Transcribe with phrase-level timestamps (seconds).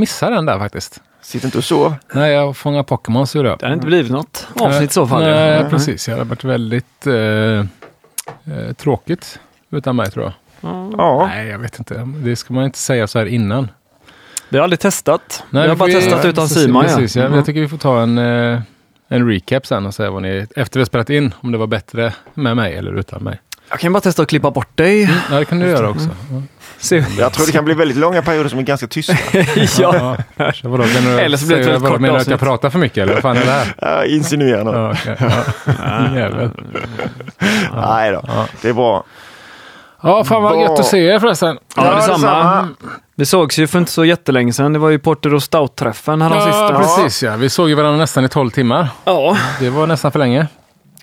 [0.00, 1.00] fan missa den där faktiskt.
[1.22, 1.94] Sitter inte och sov.
[2.14, 3.44] Nej, jag fångar Pokémon så jag.
[3.44, 5.22] Det hade inte blivit något avsnitt i så fall.
[5.22, 6.04] Nej, precis.
[6.04, 7.64] Det hade varit väldigt eh, eh,
[8.76, 9.38] tråkigt
[9.70, 10.32] utan mig tror jag.
[10.98, 11.26] Ja.
[11.26, 12.08] Nej, jag vet inte.
[12.16, 13.68] Det ska man inte säga så här innan.
[14.48, 15.44] Vi har aldrig testat.
[15.50, 16.82] Nej, vi har bara testat utan Simon.
[16.82, 17.36] Precis, ja.
[17.36, 18.60] Jag tycker vi får ta en, eh,
[19.08, 21.66] en recap sen och säga vad ni, efter vi har spelat in, om det var
[21.66, 23.40] bättre med mig eller utan mig.
[23.70, 25.10] Jag kan bara testa att klippa bort dig.
[25.30, 26.08] Ja, det kan du göra också.
[26.30, 26.42] Ja.
[27.18, 29.12] Jag tror det kan bli väldigt långa perioder som är ganska tysta.
[29.78, 30.16] ja.
[30.36, 30.52] Ja.
[30.62, 32.70] Vadå, menar du, Eller så blir det ett väldigt kort Menar du att jag pratar
[32.70, 33.74] för mycket eller vad fan är det här?
[33.80, 34.74] Ja, Insinuera något.
[35.06, 35.16] Ja, okej.
[35.20, 35.42] ja.
[37.90, 38.22] Nej då,
[38.62, 39.04] det är bra.
[40.02, 41.58] ja, fan vad Vad- gött att se er förresten.
[41.76, 42.16] Ja, Ja, detsamma.
[42.16, 42.68] detsamma.
[43.16, 44.72] Vi sågs ju för inte så jättelänge sedan.
[44.72, 46.78] Det var ju Porter och Stout-träffen här Ja, sista.
[46.78, 47.36] precis ja.
[47.36, 48.88] Vi såg ju varandra nästan i 12 timmar.
[49.04, 49.36] Ja.
[49.60, 50.46] Det var nästan för länge.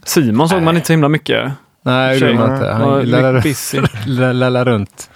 [0.03, 1.51] Simon såg man inte så himla mycket.
[1.85, 2.67] Nej, det gjorde man inte.
[2.67, 5.09] Han lallade runt.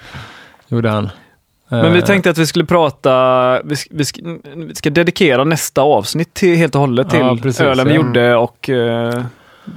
[0.71, 1.09] Gjorde han.
[1.69, 4.21] Men vi Eh, tänkte att vi skulle prata, vi ska, vi ska,
[4.55, 8.01] vi ska dedikera nästa avsnitt till, helt och hållet till Ja, precis, ölen vi ja.
[8.01, 9.23] gjorde och eh,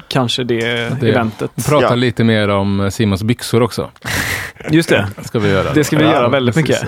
[0.09, 0.61] kanske det,
[1.01, 1.51] Det- eventet.
[1.69, 1.95] Prata Ja.
[1.95, 3.91] lite mer om Simons byxor också.
[4.71, 5.07] Just det.
[5.25, 5.73] Ska vi göra.
[5.73, 6.85] Det ska vi göra väldigt precis,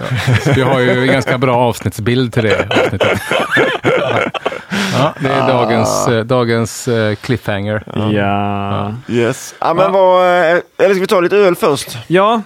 [0.46, 0.52] ja.
[0.54, 3.18] Vi har ju en ganska bra avsnittsbild till det avsnittet.
[4.98, 7.82] Ja, det är dagens, eh, dagens eh, cliffhanger.
[8.12, 8.94] Ja.
[9.08, 9.54] Yes.
[9.60, 9.90] Ja, men Ja.
[9.90, 11.98] vad, eh, eller ska vi ta lite öl först?
[12.06, 12.42] ja.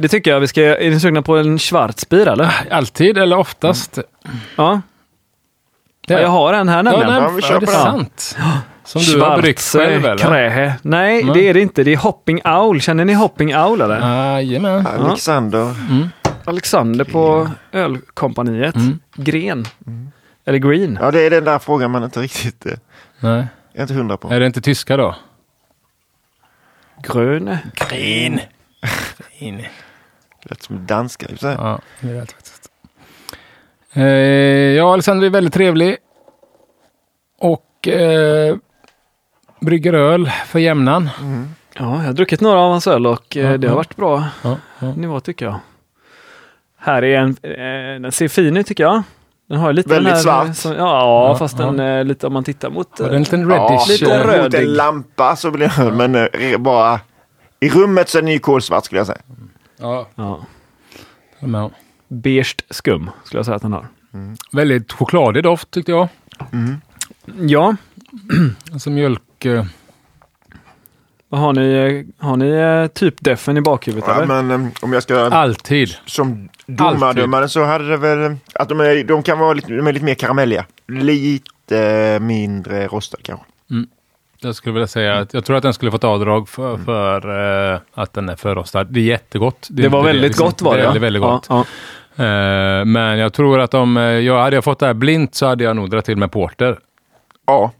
[0.00, 0.40] Det tycker jag.
[0.40, 2.54] Vi ska, är ni sugna på en Schwarzbier eller?
[2.70, 3.98] Alltid eller oftast.
[4.56, 4.80] Ja.
[6.06, 6.20] Det ja.
[6.20, 7.22] Jag har en här ja, nämligen.
[7.22, 7.74] Ja, vi kör är det den.
[7.74, 8.36] sant?
[8.84, 10.24] Som du har bryggt själv eller?
[10.24, 10.74] Krähe.
[10.82, 11.34] Nej, Nej.
[11.34, 11.84] det är det inte.
[11.84, 12.80] Det är Hopping Owl.
[12.80, 14.00] Känner ni Hopping Owl eller?
[14.00, 14.86] Jajamän.
[14.86, 15.74] Alexander.
[16.44, 18.74] Alexander på ölkompaniet.
[18.74, 18.98] Mm.
[19.14, 19.66] Gren.
[20.44, 20.98] Eller Green.
[21.02, 22.72] Ja, det är den där frågan man inte riktigt eh,
[23.20, 23.46] Nej.
[23.74, 24.30] är inte hundra på.
[24.30, 25.14] Är det inte tyska då?
[27.02, 27.58] Gröne.
[27.74, 28.40] Green.
[30.42, 30.50] Green.
[30.50, 31.26] Lät som danska.
[31.26, 31.54] i och för sig.
[31.58, 32.68] Ja, det är rätt faktiskt.
[33.92, 34.02] Eh,
[34.76, 35.96] ja, Alexander är väldigt trevlig.
[37.40, 38.56] Och eh,
[39.60, 41.08] brygger öl för jämnan.
[41.74, 43.76] Ja, jag har druckit några av hans öl och eh, Ja, det har ja.
[43.76, 44.94] varit bra Ja, ja.
[44.94, 45.60] nivå tycker jag.
[46.78, 49.02] Här är en, eh, den ser fin ut tycker jag.
[49.48, 50.56] Den har lite Väldigt den här, svart.
[50.56, 51.64] Som, ja, Ja, fast ja.
[51.66, 53.00] den eh, lite om man tittar mot...
[53.00, 53.88] Var eh, det en liten Ja, reddish?
[53.88, 54.26] lite eh, röd.
[54.26, 54.58] mot rödig.
[54.68, 57.00] en lampa så blir det men eh, bara
[57.60, 59.18] i rummet så är den ju kolsvart skulle jag säga.
[59.80, 60.44] Ja, Ja.
[61.40, 61.70] men,
[62.08, 63.86] Beige skum skulle jag säga att den har.
[64.52, 66.08] väldigt chokladig doft tyckte jag.
[67.40, 67.76] Ja,
[68.72, 69.44] Alltså mjölk.
[69.44, 69.64] Eh,
[71.28, 72.06] vad har ni?
[72.18, 74.42] Har ni eh, typ defen i bakhuvudet Ja, eller?
[74.42, 75.88] men eh, om jag ska alltid.
[76.06, 79.92] som domardömare så hade det väl att de, är, de kan vara lite, de är
[79.92, 80.64] lite mer karamelliga.
[80.88, 83.44] Lite mindre rostade kanske.
[84.40, 87.80] Jag skulle vilja säga att jag tror att den skulle fått avdrag för, för eh,
[87.94, 88.84] att den är förrostad.
[88.84, 89.68] Det är jättegott.
[89.70, 90.46] Det, är var väldigt liksom.
[90.46, 90.82] gott var det.
[90.82, 91.46] Väldigt, väldigt gott.
[91.48, 91.64] Ja,
[92.24, 95.46] Eh, men jag tror att om eh, jag hade jag fått det här blint så
[95.46, 96.78] hade jag nog dragit till med porter.
[97.46, 97.72] Ja.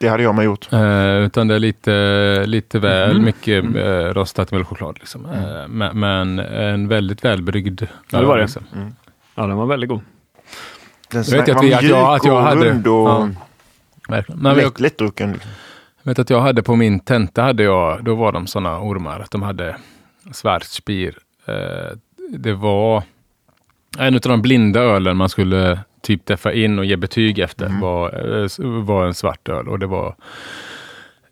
[0.00, 0.72] Det hade jag med gjort.
[0.72, 3.24] Eh, utan det är lite, lite väl Mhm.
[3.24, 4.96] mycket eh, rostat mjölkchoklad.
[4.98, 5.24] Liksom.
[5.26, 7.82] Eh, men, men en väldigt välbryggd.
[8.10, 8.42] Ja, det var det.
[8.42, 8.62] Liksom.
[8.74, 8.78] ja.
[9.34, 10.00] ja, den var väldigt god.
[11.10, 13.08] Den Jag vet var att vi- att jag- mjuk att jag och hade- rund och
[13.08, 13.28] ja.
[14.08, 14.42] Verkligen.
[14.42, 15.32] Men jag lätt, lättdrucken.
[15.32, 15.50] liksom.
[16.02, 19.30] vet att jag hade på min tenta, hade jag, då var de sådana ormar att
[19.30, 19.76] de hade
[20.32, 21.18] Schwarzbier.
[21.46, 21.96] Eh,
[22.30, 23.02] det var
[23.98, 28.42] en av de blinda ölen man skulle typ deffa in och ge betyg efter var,
[28.42, 30.14] eh, var en svart öl och det var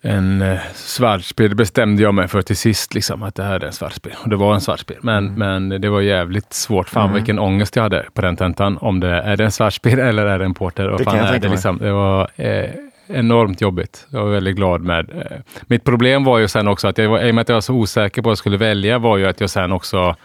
[0.05, 1.49] en eh, Schwarzbier.
[1.49, 4.17] Det bestämde jag mig för till sist, liksom, att det här är en Schwarzbier.
[4.23, 4.99] Och det var en Schwarzbier.
[5.01, 6.89] Men, men det var jävligt svårt.
[6.89, 8.77] Fan vilken ångest jag hade på den tentan.
[8.81, 10.89] Om det är det en Schwarzbier eller är det en Porter?
[10.89, 12.69] Och Det fan är det, liksom, det var eh,
[13.07, 14.07] enormt jobbigt.
[14.09, 15.09] Jag var väldigt glad med.
[15.09, 15.37] Eh,
[15.67, 17.61] mitt problem var ju sen också att jag var, i och med att jag var
[17.61, 20.15] så osäker på vad jag skulle välja var ju att jag sen också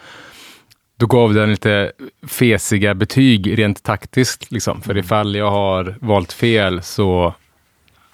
[0.97, 1.93] då gav den lite
[2.29, 4.53] fesiga betyg rent taktiskt.
[4.53, 4.83] Liksom.
[4.83, 7.35] För ifall jag har valt fel så...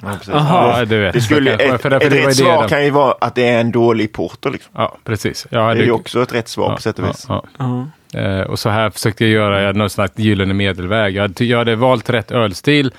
[0.02, 0.18] Ja.
[0.32, 0.78] Aha.
[0.78, 1.12] Ja, du vet.
[1.12, 3.48] Det skulle, ett, för- för ett det rätt det svar kan ju vara att det
[3.48, 4.50] är en dålig porter.
[4.50, 4.70] Liksom.
[4.74, 5.46] Ja, precis.
[5.50, 7.26] Jag Det hade, är ju också ett rätt svar på sätt och vis.
[7.28, 7.86] Ja, Ja.
[8.12, 8.20] ja.
[8.20, 11.14] Eh, och så här försökte jag göra jag hade någon slags gyllene medelväg.
[11.16, 12.92] Jag hade, jag hade valt rätt ölstil,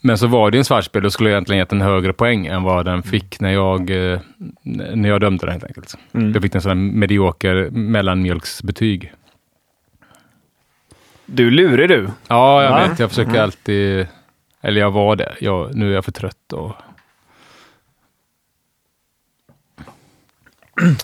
[0.00, 1.02] men så var det en svartspel.
[1.02, 4.18] Då skulle jag egentligen gett en högre poäng än vad den fick när jag, eh,
[4.62, 5.94] när jag dömde den helt enkelt.
[6.14, 6.32] Mm.
[6.32, 9.12] Då fick den sån här medioker mellanmjölksbetyg.
[11.26, 12.08] Du lurig du.
[12.28, 12.88] Ja, jag Va?
[12.88, 12.98] vet.
[12.98, 14.06] Jag försöker alltid...
[14.64, 15.34] Eller jag var det.
[15.40, 16.52] Jag, nu är jag för trött.
[16.52, 16.72] Och,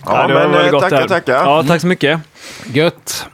[0.06, 1.32] Ja, det var men eh, tackar, tackar.
[1.34, 2.20] Ja, tack så mycket.
[2.64, 3.26] gött!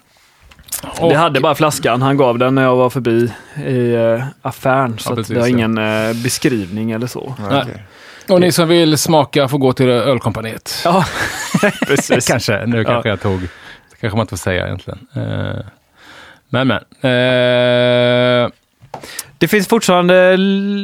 [1.00, 2.02] Och, Vi hade bara flaskan.
[2.02, 3.32] Han gav den när jag var förbi
[3.66, 4.98] i eh, affären.
[4.98, 5.52] Så Ja, att precis, det har ja.
[5.52, 7.34] ingen eh, beskrivning eller så.
[7.50, 7.82] Ja, okej.
[8.28, 10.80] och ni som vill smaka får gå till ölkompaniet.
[10.84, 11.04] Ja,
[11.86, 12.26] precis.
[12.28, 12.66] kanske.
[12.66, 12.84] Nu Ja.
[12.84, 13.40] kanske jag tog...
[13.40, 15.06] Det kanske man inte får säga egentligen.
[16.48, 16.82] Men men.
[17.00, 18.50] Eh,
[19.38, 20.36] Det finns fortfarande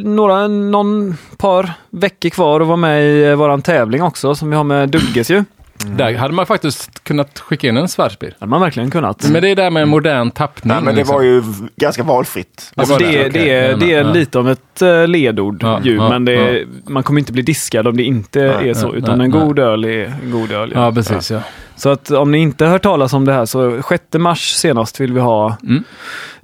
[0.05, 4.57] några, någon par veckor kvar att vara med i eh, våran tävling också som vi
[4.57, 5.45] har med Dugges ju.
[5.87, 8.35] Där hade man faktiskt kunnat skicka in en svärdsbil.
[8.39, 9.29] hade man verkligen kunnat.
[9.31, 10.75] Men det är där med modern tappning.
[10.75, 11.17] Nej, men det liksom.
[11.17, 11.43] var ju
[11.77, 12.73] ganska valfritt.
[12.77, 14.13] Alltså det, det, det, är, det är Ja, ja.
[14.13, 17.43] lite av ett eh, ledord Ja, ju, ja, men det är, man kommer inte bli
[17.43, 18.89] diskad om det inte Nej, är så.
[18.89, 19.41] nej, utan nej, en nej.
[19.41, 20.73] god öl är en god öl.
[20.75, 21.31] Ja, precis.
[21.31, 21.41] Ja.
[21.77, 25.01] Så att om ni inte har hört talas om det här så 6 mars senast
[25.01, 25.57] vill vi ha.
[25.63, 25.85] Mm.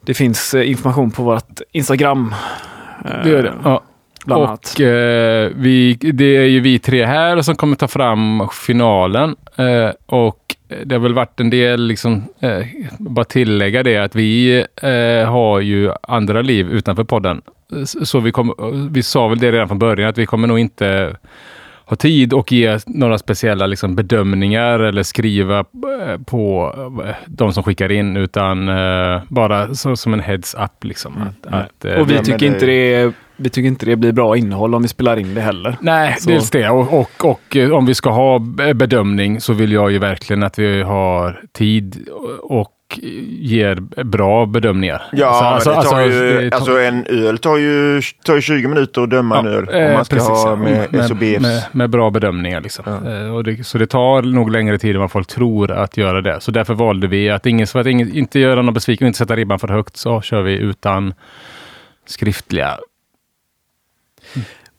[0.08, 2.34] Det finns eh, information på vårt Instagram.
[3.04, 3.52] eh, Det gör det.
[3.64, 3.82] Ja.
[4.26, 4.74] Bland annat.
[4.74, 9.36] Och eh, vi, det är ju vi tre här som kommer ta fram finalen.
[9.56, 12.66] Eh, och det har väl varit en del, liksom, eh,
[12.98, 17.42] bara tillägga det, att vi eh, har ju andra liv utanför podden.
[18.04, 18.54] Så vi, kom,
[18.92, 21.16] vi sa väl det redan från början, att vi kommer nog inte
[21.88, 26.74] ha tid och ge några speciella liksom, bedömningar eller skriva eh, på
[27.06, 30.84] eh, de som skickar in, utan eh, bara så, som en heads up.
[30.84, 34.12] Liksom, att, att, eh, Och vi tycker, det- inte det, vi tycker inte det blir
[34.12, 35.76] bra innehåll om vi spelar in det heller.
[35.80, 36.68] Nej, Så- dels det.
[36.68, 38.38] Och, och, och om vi ska ha
[38.74, 42.08] bedömning så vill jag ju verkligen att vi har tid
[42.42, 43.74] och ger
[44.04, 45.02] bra bedömningar.
[45.12, 48.40] Ja, Så, men det tar ju, det tar- alltså en öl tar ju, tar ju
[48.40, 49.68] 20 minuter att döma en öl.
[49.68, 50.56] Om eh, man ska precis, ha ja.
[50.56, 51.40] med, med, SOBFs.
[51.40, 52.60] med, med bra bedömningar.
[52.60, 52.84] Liksom.
[52.86, 53.12] Ja.
[53.12, 56.20] Eh, Och det, så det tar nog längre tid än vad folk tror att göra
[56.20, 56.40] det.
[56.40, 59.18] Så därför valde vi att ingen, för att ingen, inte göra någon besviken och inte
[59.18, 61.14] sätta ribban för högt så kör vi utan
[62.06, 62.78] skriftliga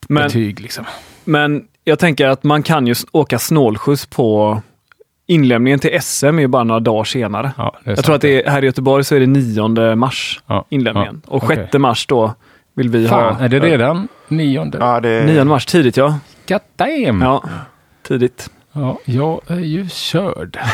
[0.08, 0.60] Men, betyg.
[0.60, 0.86] Liksom.
[1.24, 4.62] men jag tänker att man kan ju åka snålskjuts på
[5.30, 7.52] inlämningen till SM är ju bara några dagar senare.
[7.58, 10.66] Ja, Jag tror att det är, här i Göteborg så är det 9 mars Ja,
[10.70, 11.22] inlämningen.
[11.26, 11.56] ja, och okej.
[11.72, 12.34] 6 mars då
[12.76, 13.44] vill vi Fan, ha.
[13.46, 14.78] är det redan nionde?
[14.82, 16.20] Ja, det, 9 mars tidigt ja.
[16.48, 17.22] God damn!
[17.22, 17.44] Ja,
[18.08, 18.50] tidigt.
[18.72, 20.58] Ja, jag är ju körd.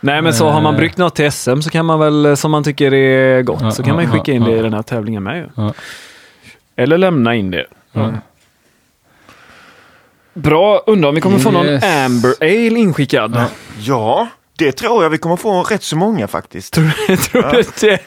[0.00, 0.78] Nej men så har man Eh.
[0.78, 3.70] bryggt något till SM så kan man väl, eh, som man tycker är gott, Ja,
[3.70, 5.46] så kan man ju skicka in ja, det i den här tävlingen med ju.
[5.54, 5.72] Ja.
[6.76, 7.66] Eller lämna in det.
[7.92, 8.10] Ja.
[10.42, 11.84] Bra, undrar om vi kommer få någon Yes.
[11.84, 13.44] Amber Ale inskickad.
[13.80, 14.26] Ja.
[14.58, 16.72] det tror jag vi kommer få rätt så många faktiskt.
[16.72, 17.98] Tror, tror du det?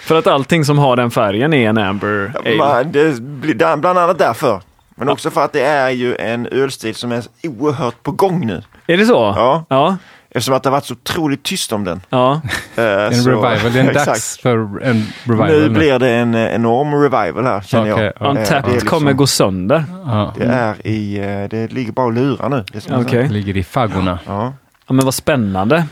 [0.00, 2.56] För att allting som har den färgen är en Amber Ale.
[2.56, 4.60] Man, det blir där- bland annat därför.
[4.94, 8.62] Men också för att det är ju en ölstil som är oerhört på gång nu.
[8.86, 9.12] Är det så?
[9.36, 9.64] Ja.
[9.68, 9.96] Ja.
[10.36, 12.00] Eftersom att det har varit så otroligt tyst om den.
[12.10, 12.40] ja.
[12.76, 15.48] Eh, En så- revival, det är en dags för en revival.
[15.48, 18.12] Nu blir det en eh, enorm revival här känner Okej, jag.
[18.20, 18.26] ja.
[18.28, 19.84] Eh, det är Untapped liksom- kommer gå sönder.
[20.38, 22.64] Det är i, eh, det ligger bara och lurar nu.
[22.72, 23.10] Det, Okej.
[23.10, 23.28] säga.
[23.28, 24.18] ligger i faggorna.
[24.26, 24.52] ja,
[24.86, 25.84] Ja, men vad spännande.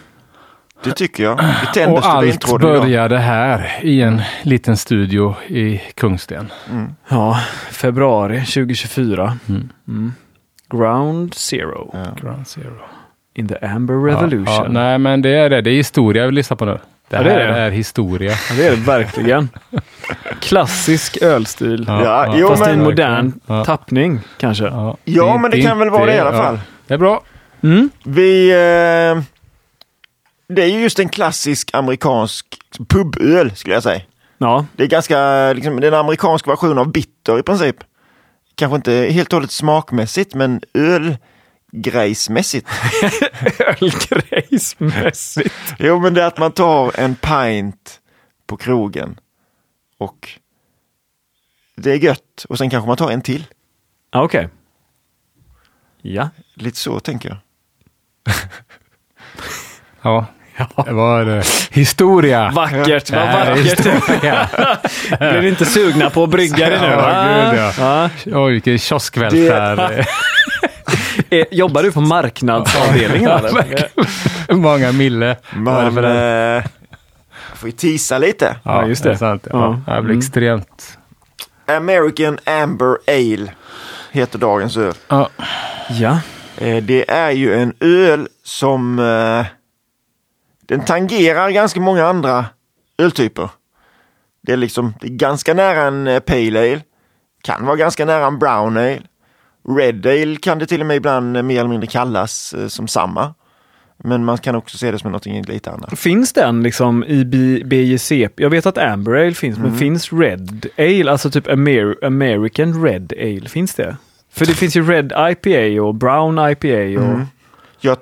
[0.84, 1.36] det tycker jag.
[1.36, 2.82] Vi tänder Och allt stubintråden idag.
[2.82, 6.52] började här i en liten studio i Kungsten.
[7.08, 9.38] Ja, februari 2024.
[9.48, 9.68] Mm.
[9.88, 10.12] Mm.
[10.70, 12.04] Ground Zero Ja.
[12.22, 12.72] Ground Zero.
[13.34, 14.44] In the Amber Revolution.
[14.46, 15.60] Ja, ja, nej, men det är det.
[15.60, 16.78] Det är historia vi lyssnar på nu.
[17.08, 17.76] Det Ja, här det är är, det.
[17.76, 18.30] historia.
[18.50, 19.48] Ja, det är det verkligen.
[20.40, 21.84] Klassisk ölstil.
[21.88, 23.64] Ja, jo, Fast i en men- modern Ja.
[23.64, 24.64] tappning kanske.
[24.64, 26.58] Ja, Ja, men det kan väl vara det i alla fall.
[26.86, 27.22] Det är bra.
[27.62, 27.90] Mm.
[28.04, 28.50] Vi...
[28.50, 29.22] Eh,
[30.48, 32.46] det är ju just en klassisk amerikansk
[32.88, 34.00] puböl skulle jag säga.
[34.38, 37.76] Ja, Det är ganska, liksom, det är en amerikansk version av bitter i princip.
[38.54, 40.60] Kanske inte helt och hållet smakmässigt, men
[41.74, 42.68] ölgrejsmässigt.
[43.80, 45.54] ölgrejsmässigt.
[45.78, 48.00] Jo, men det är att man tar en pint
[48.46, 49.16] på krogen
[49.98, 50.28] och
[51.76, 53.46] det är gött och sen kanske man tar en till.
[54.12, 54.48] Ja, Okej.
[56.02, 56.28] Ja.
[56.54, 57.38] Lite så tänker jag.
[60.02, 60.26] Ja,
[60.86, 62.50] det var eh, historia.
[62.54, 63.58] Vackert, vad Det vackert.
[63.64, 64.48] historia.
[65.18, 66.86] Blir ni inte sugna på att brygga det nu?
[66.86, 67.50] Ja, va?
[67.50, 67.72] gud, ja.
[68.24, 68.40] Ja.
[68.44, 69.78] Oj, vilken kioskvälfärd.
[69.98, 70.06] Eh,
[71.50, 73.30] Jobbar du på marknadsavdelningen?
[73.30, 73.88] Eller?
[74.54, 75.26] Många mille.
[75.26, 76.56] det Man för den?
[76.56, 76.64] eh,
[77.54, 78.56] får ju tisa lite.
[78.62, 79.10] Ja, just det.
[79.10, 79.46] är sant.
[79.52, 79.80] Ja.
[79.86, 79.94] Ja.
[79.94, 80.18] Det blir Mm.
[80.18, 80.98] extremt.
[81.66, 83.50] American Amber Ale
[84.12, 84.94] heter dagens öl.
[85.08, 85.28] Ja.
[85.90, 86.18] Ja.
[86.58, 89.46] Eh, Det är ju en öl som eh,
[90.66, 92.44] den tangerar ganska många andra
[92.98, 93.48] öltyper.
[94.42, 96.80] Det är liksom det är ganska nära en eh, Pale Ale.
[97.42, 99.00] Kan vara ganska nära en Brown Ale.
[99.68, 102.88] Red Ale kan det till och med ibland eh, mer eller mindre kallas eh, som
[102.88, 103.34] samma.
[104.04, 105.98] Men man kan också se det som något lite annat.
[105.98, 107.24] Finns den liksom i
[107.64, 108.28] BJC?
[108.36, 109.70] Jag vet att Amber Ale finns, Mm.
[109.70, 113.96] men finns Red Ale, alltså typ Amer American Red Ale, finns det?
[114.32, 117.04] För det finns ju Red IPA och Brown IPA och...
[117.14, 117.24] Mm.
[117.80, 117.96] Jag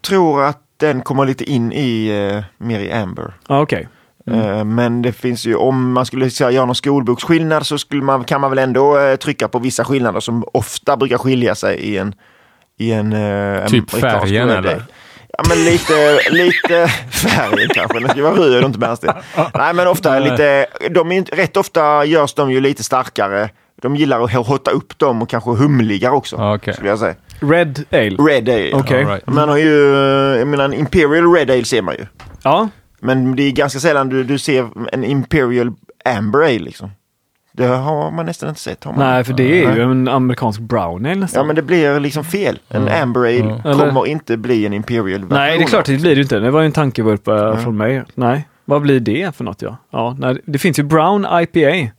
[0.00, 3.32] tror att den kommer lite in i eh, mer i Amber.
[3.46, 3.88] Okej.
[4.30, 8.24] Eh, Men det finns ju, om man skulle säga, göra någon skolboksskillnad så skulle man,
[8.24, 11.98] kan man väl ändå eh, trycka på vissa skillnader som ofta brukar skilja sig i
[11.98, 12.14] en,
[12.78, 14.82] i en eh, Typ färgen, eller?
[15.38, 18.00] Ja, men lite, lite färg kanske.
[18.00, 19.14] Den ska vara röd och inte bärnsten.
[19.54, 23.48] Nej, men ofta lite, de är, inte- rätt ofta görs de ju lite starkare.
[23.82, 26.36] De gillar att hotta upp dem och kanske humligare också.
[26.36, 26.74] Ja, okej.
[26.74, 27.14] Skulle jag säga.
[27.40, 28.10] Red Ale.
[28.10, 28.74] Red Ale.
[28.74, 29.26] All right.
[29.26, 29.94] Man har ju,
[30.38, 32.06] jag menar en Imperial Red Ale ser man ju.
[32.42, 32.68] Ja,
[33.04, 35.72] Men det är ganska sällan du, du ser en Imperial
[36.04, 36.90] Amber Ale liksom.
[37.52, 38.84] Det har man nästan inte sett.
[38.84, 39.00] Har man?
[39.00, 41.40] nej för det är ju en amerikansk brown ale nästan.
[41.40, 42.58] Ja men det blir liksom fel.
[42.68, 43.60] En Amber Ale.
[43.64, 45.28] Eller- kommer inte bli en Imperial version.
[45.28, 46.38] Nej, det är klart det blir det inte.
[46.38, 47.56] Det var ju en tankevurpa Ja.
[47.56, 48.02] från mig.
[48.14, 49.76] Nej, vad blir det för något ja?
[49.90, 51.90] ja nej, det finns ju Brown IPA.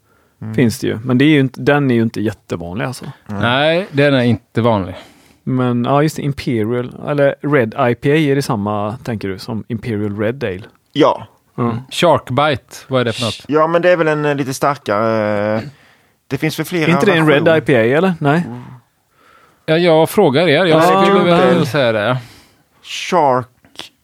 [0.42, 0.56] Mm.
[0.56, 3.06] Finns det ju, men det är ju inte, den är ju inte jättevanlig alltså.
[3.28, 4.96] Nej, den är inte vanlig.
[5.44, 10.44] Men ja, just Imperial, eller Red IPA, är det samma, tänker du, som Imperial Red
[10.44, 10.62] Ale?
[10.98, 11.28] Ja.
[11.58, 11.78] Mm.
[11.92, 13.46] Sharkbite, vad är det för något?
[13.48, 15.56] ja, men det är väl en eh, lite starkare...
[15.56, 15.62] eh,
[16.28, 17.58] Det finns väl flera Är inte det en Red.
[17.58, 18.14] IPA eller?
[18.20, 18.44] Nej?
[19.66, 20.66] Ja, jag frågar er.
[20.66, 22.18] Jag Ja, skulle väl säga det.
[22.84, 23.48] Shark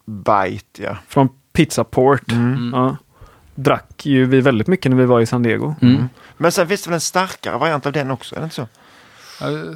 [0.05, 0.98] Bite, ja.
[1.07, 2.31] Från Pizza Port.
[2.31, 2.71] Mm.
[2.74, 2.95] Ja.
[3.55, 5.75] Drack ju vi väldigt mycket när vi var i San Diego.
[5.81, 6.10] Mm.
[6.38, 8.67] Men sen finns det väl en starkare variant av den också, är det inte så?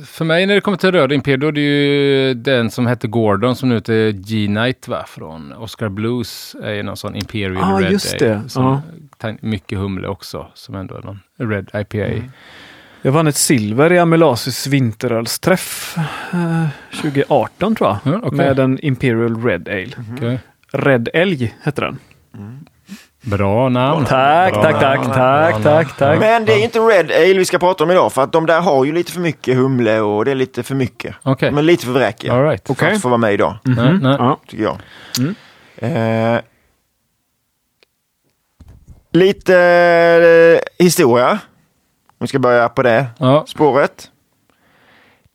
[0.05, 3.07] För mig när det kommer till röd Imperial, då är det ju den som hette
[3.07, 5.03] Gordon som nu heter G-Night va?
[5.07, 6.55] Från Oscar Blues.
[6.63, 8.49] är ju någon sån Imperial Ah, Red just Ale, det.
[8.49, 8.81] Som Ja.
[9.17, 12.23] tan- Mycket humle också, som ändå är någon Red IPA.
[13.01, 15.95] Jag vann ett silver i Amelasis vinterölsträff
[16.33, 16.65] eh,
[17.01, 18.13] 2018 tror jag.
[18.13, 18.37] Ja, okej.
[18.37, 19.91] Med en Imperial Red Ale.
[20.15, 20.39] Okej.
[20.71, 21.97] Red Älg hette den.
[23.25, 24.05] Bra namn.
[24.05, 25.13] Tack, Bra tack, tack, namn.
[25.13, 25.89] tack, tack, namn.
[25.97, 26.19] tack.
[26.19, 28.61] Men det är inte Red Ale vi ska prata om idag, för att de där
[28.61, 31.15] har ju lite för mycket humle och det är lite för mycket.
[31.23, 31.51] Okej.
[31.51, 32.33] Men lite för vräkiga.
[32.33, 32.67] All right.
[32.67, 32.93] För Okej.
[32.95, 34.15] att få vara med idag, Nej, nej.
[34.19, 34.39] Ja.
[34.47, 34.77] tycker jag.
[35.19, 35.35] Mm.
[36.35, 36.41] Eh,
[39.11, 39.57] lite
[40.79, 41.39] eh, historia.
[42.19, 43.45] Vi ska börja på det Ja.
[43.47, 44.09] spåret.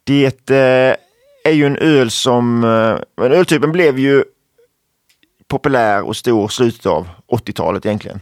[0.05, 0.97] Det eh,
[1.45, 4.25] är ju en öl som, eh, men öltypen blev ju
[5.50, 8.21] populär och stor slutet av 80-talet egentligen.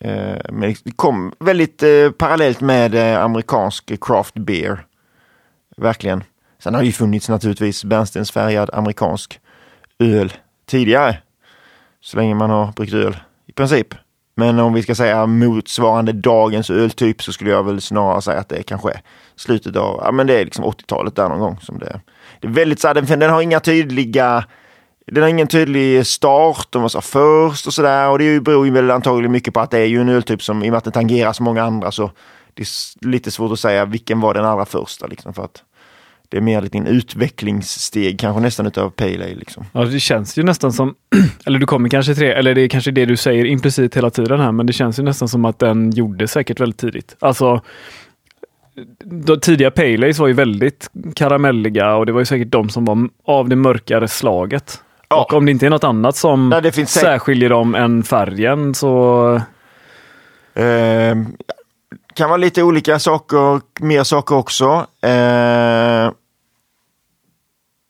[0.00, 4.86] Eh, men det kom väldigt eh, parallellt med eh, amerikansk craft beer.
[5.76, 6.24] Verkligen.
[6.58, 9.40] Sen har det ju funnits naturligtvis bärnstensfärgad amerikansk
[9.98, 10.32] öl
[10.66, 11.18] tidigare.
[12.00, 13.94] Så länge man har bryggt öl i princip.
[14.34, 18.48] Men om vi ska säga motsvarande dagens öltyp så skulle jag väl snarare säga att
[18.48, 19.00] det är kanske är
[19.36, 22.00] slutet av, ja men det är liksom 80-talet där någon gång som det är.
[22.40, 24.44] Det är väldigt så här, den, den har inga tydliga
[25.12, 28.72] den har ingen tydlig start, de var så först och sådär och det beror ju
[28.72, 30.84] väl antagligen mycket på att det är ju en öltyp som i och med att
[30.84, 32.10] den tangerar så många andra så
[32.54, 35.62] det är lite svårt att säga vilken var den allra första liksom för att
[36.28, 39.64] det är mer lite en utvecklingssteg kanske nästan utav Pale Ale liksom.
[39.72, 40.94] Ja, det känns ju nästan som,
[41.46, 44.10] eller du kommer kanske till det, eller det är kanske det du säger implicit hela
[44.10, 47.16] tiden här, men det känns ju nästan som att den gjorde säkert väldigt tidigt.
[47.18, 47.60] Alltså,
[49.04, 52.84] de tidiga Pale Ales var ju väldigt karamelliga och det var ju säkert de som
[52.84, 54.82] var av det mörkare slaget.
[55.08, 55.20] Ja.
[55.22, 59.40] Och om det inte är något annat som Nej, det särskiljer dem än färgen så...
[60.54, 61.16] Eh,
[62.14, 64.86] kan vara lite olika saker, mer saker också.
[65.02, 66.10] Eh,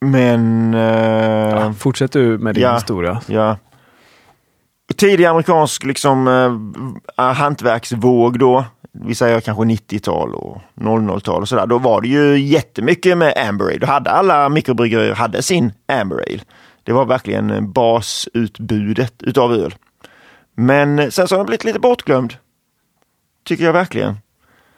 [0.00, 0.74] men...
[0.74, 2.74] Eh, Ja, fortsätt du med din ja.
[2.74, 3.20] historia.
[3.26, 3.56] Ja.
[4.96, 6.28] Tidig amerikansk liksom,
[7.18, 8.64] eh, hantverksvåg då.
[8.92, 11.66] Vi säger kanske 90-tal och 00-tal och sådär.
[11.66, 13.78] Då var det ju jättemycket med Amber Ale.
[13.78, 16.40] Då hade alla mikrobryggerier hade sin Amber Ale.
[16.86, 19.74] Det var verkligen basutbudet utav öl.
[20.54, 22.34] Men sen så har den blivit lite bortglömd.
[23.44, 24.14] Tycker jag verkligen.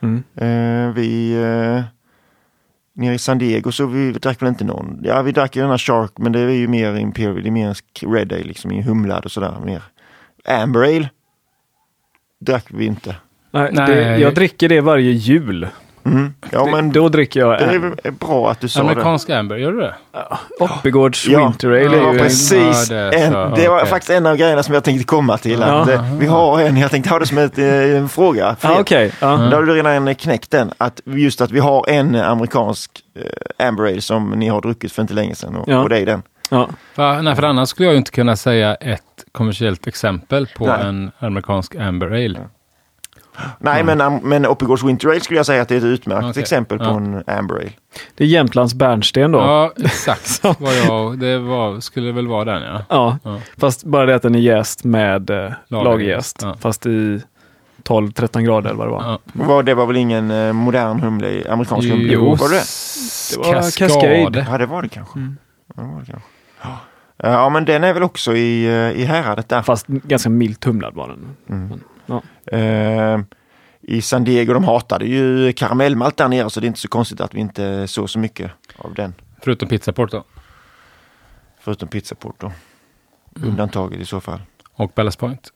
[0.01, 0.23] Mm.
[0.37, 1.83] Eh, vi eh,
[2.93, 5.01] nere i San Diego så vi drack väl inte någon.
[5.05, 7.51] Ja, vi drack ju den här Shark, men det är ju mer Imperial, det är
[7.51, 7.77] mer
[8.13, 9.55] Red Ale, liksom i humlad och sådär.
[9.65, 9.83] Mer.
[10.45, 11.09] Amber Ale
[12.41, 13.17] drack vi inte.
[13.51, 13.95] Nej, Nej.
[13.95, 15.69] Det, jag dricker det varje jul.
[16.13, 16.35] Mm.
[16.51, 17.81] Ja, Det- men Då dricker jag det är en.
[17.81, 18.87] väl bra att du sa det.
[18.91, 19.95] Amerikansk Amber, gör du det?
[20.61, 23.57] Oppigårds Ja, Winter Ale det är var ju en, precis Ja, det är en, så,
[23.63, 23.89] det var okej.
[23.89, 25.63] faktiskt en av grejerna som jag tänkte komma till.
[25.63, 25.95] Att, Ja.
[25.95, 28.57] eh, vi har en, jag tänkte ha det som ett, eh, en fråga.
[28.61, 29.13] för Ja, okej.
[29.21, 29.37] Ja.
[29.37, 30.71] Då har du redan knäckt den.
[30.79, 32.91] Att just att vi har en amerikansk
[33.59, 35.57] eh, Amber Ale som ni har druckit för inte länge sedan.
[35.57, 35.79] Och, Ja.
[35.83, 36.23] och det är den.
[36.51, 36.69] Ja.
[36.95, 40.81] För, nej, för annars skulle jag ju inte kunna säga ett kommersiellt exempel på Nej.
[40.87, 42.39] en amerikansk Amber Ale.
[43.59, 46.25] Nej, men, am- men Oppigårds Winter Ale skulle jag säga att det är ett utmärkt
[46.31, 46.43] Okej.
[46.43, 46.97] exempel på Ja.
[46.97, 47.71] en Amber Ale.
[48.15, 49.39] Det är Jämtlands bärnsten då.
[49.39, 50.41] Ja, exakt.
[50.59, 52.83] vad jag, det var, skulle väl vara den ja.
[52.89, 53.39] Ja, Ja.
[53.57, 56.39] fast bara det att den är jäst med eh, lagerjäst.
[56.43, 56.57] ja.
[56.61, 57.21] Fast i
[57.85, 59.19] 12-13 grader eller vad det var.
[59.57, 59.63] ja.
[59.63, 62.13] Det var väl ingen eh, modern humle, amerikansk humle?
[62.13, 62.35] Jo.
[62.35, 62.63] Var det
[63.33, 64.47] Det var Cascade.
[64.51, 65.19] Ja, det var det kanske.
[65.19, 65.37] Mm.
[65.77, 66.29] Ja, det var det kanske.
[67.23, 69.63] Ja, men den är väl också i, eh, i häradet där.
[69.63, 71.37] Fast ganska milt humlad var den.
[71.49, 71.81] Mm.
[72.07, 72.23] Ja.
[72.53, 73.21] Eh,
[73.81, 77.21] I San Diego, de hatade ju karamellmalt där nere så det är inte så konstigt
[77.21, 79.15] att vi inte såg så mycket av den.
[79.43, 80.25] Förutom pizzaport då.
[81.61, 82.53] Förutom pizzaport då.
[83.37, 83.49] Mm.
[83.49, 84.41] Undantaget i så fall.
[84.73, 85.53] Och Ballast Point.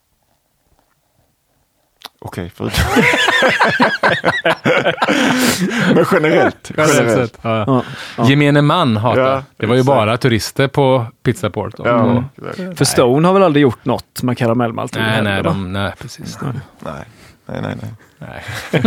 [2.24, 2.84] Okej, förutom...
[5.94, 6.70] Men generellt.
[6.76, 7.38] generellt.
[7.42, 7.64] Ja.
[7.66, 7.82] Ja,
[8.16, 8.28] ja.
[8.28, 9.20] Gemene man hatar.
[9.20, 9.96] Ja, det var ju exakt.
[9.96, 11.74] bara turister på Pizzaport.
[11.78, 12.78] Ja, exakt.
[12.78, 14.94] För Stone har väl aldrig gjort något med karamellmalt?
[14.94, 16.38] Nej, heller, nej, de, nej, precis.
[16.40, 16.52] Nej.
[17.46, 17.90] Nej, nej, nej.
[18.18, 18.42] nej.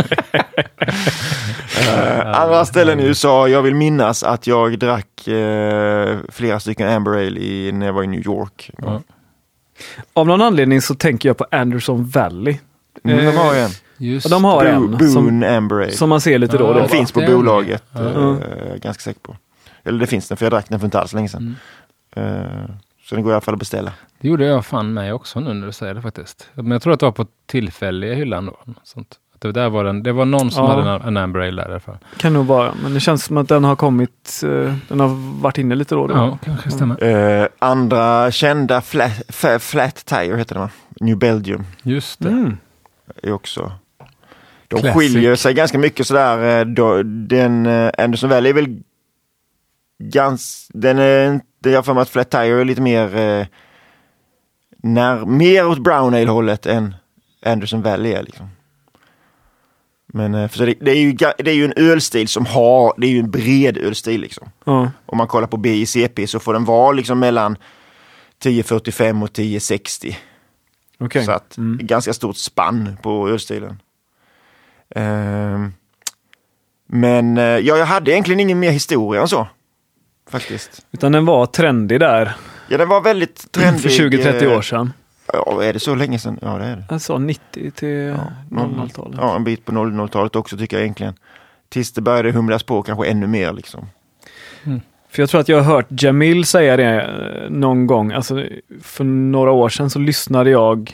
[1.88, 3.48] Eh, andra ställen i USA.
[3.48, 8.04] Jag vill minnas att jag drack eh, flera stycken Amber Ale i, när jag var
[8.04, 8.72] i New York.
[8.77, 9.01] Ja.
[10.13, 12.58] Av någon anledning så tänker jag på Anderson Valley.
[13.13, 13.69] Mm, de Eh, har ju en.
[13.97, 15.91] Just Ja, de har Bo- en Boone som, Amber Ale.
[15.91, 16.79] som man ser lite då och Ja, då.
[16.79, 17.83] Den det- finns på bolaget.
[17.91, 18.00] Ja.
[18.00, 18.39] eh, Mm.
[18.81, 19.35] ganska säker på.
[19.83, 21.55] Eller det finns den, för jag drack den för inte alls länge sedan.
[22.15, 22.35] Mm.
[22.35, 22.69] Eh,
[23.09, 23.91] så den går i alla fall att beställa.
[24.21, 26.50] Det gjorde jag fan med också nu när du säger det faktiskt.
[26.53, 28.57] Men jag tror att det var på tillfälliga hyllan då.
[28.83, 29.15] Sånt.
[29.35, 30.71] Att det, där var den, det var någon som Ja.
[30.75, 31.97] hade en, en Amber Ale där i alla fall.
[32.17, 35.57] Kan nog vara, men det känns som att den har kommit, eh, den har varit
[35.57, 36.15] inne lite då och då.
[36.15, 37.03] Ja, kanske stämmer.
[37.41, 39.12] Eh, andra kända flat,
[39.59, 40.69] flat Tire heter det va?
[41.00, 42.29] New Belgium Just det.
[42.29, 42.57] Mm.
[43.24, 43.71] Är också.
[44.67, 44.93] De Classic.
[45.00, 46.59] skiljer sig ganska mycket sådär.
[46.59, 48.77] eh, då- Den eh, Anderson Valley är väl
[50.03, 53.45] gans, den är inte, jag har för mig att Flat Tire är lite mer eh,
[54.77, 56.95] när, mer åt Brown Ale hållet än
[57.45, 58.50] Anderson Valley är liksom.
[60.07, 63.12] Men för det, det, är ju, det är ju en ölstil som har, det är
[63.12, 64.50] ju en bred ölstil liksom.
[64.65, 64.91] Ja.
[65.05, 67.57] Om man kollar på BICP så får den vara liksom mellan
[68.39, 70.17] 1045 och 1060.
[70.99, 71.25] Okej.
[71.25, 71.87] Så att Mm.
[71.87, 73.81] ganska stort spann på ölstilen.
[74.95, 75.73] Ehm,
[76.87, 79.47] men eh, ja, jag hade egentligen ingen mer historia än så.
[80.29, 80.86] Faktiskt.
[80.91, 82.36] Utan den var trendig där
[82.69, 83.81] Ja, den var väldigt trendig.
[83.81, 84.93] för 20-30 eh, år sedan.
[85.34, 86.39] Ja, är det så länge sedan?
[86.41, 86.86] Ja, det är det.
[86.89, 88.19] Alltså 90 till Mm.
[88.49, 89.17] 00-talet.
[89.21, 91.13] Ja, en bit på 00-talet också tycker jag egentligen.
[91.69, 93.86] Tills det började humlas på kanske ännu mer liksom.
[95.15, 98.12] För jag tror att jag har hört Jamil säga det eh, någon gång.
[98.12, 98.43] Alltså,
[98.82, 100.91] för några år sedan så lyssnade jag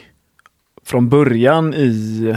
[0.85, 2.35] från början i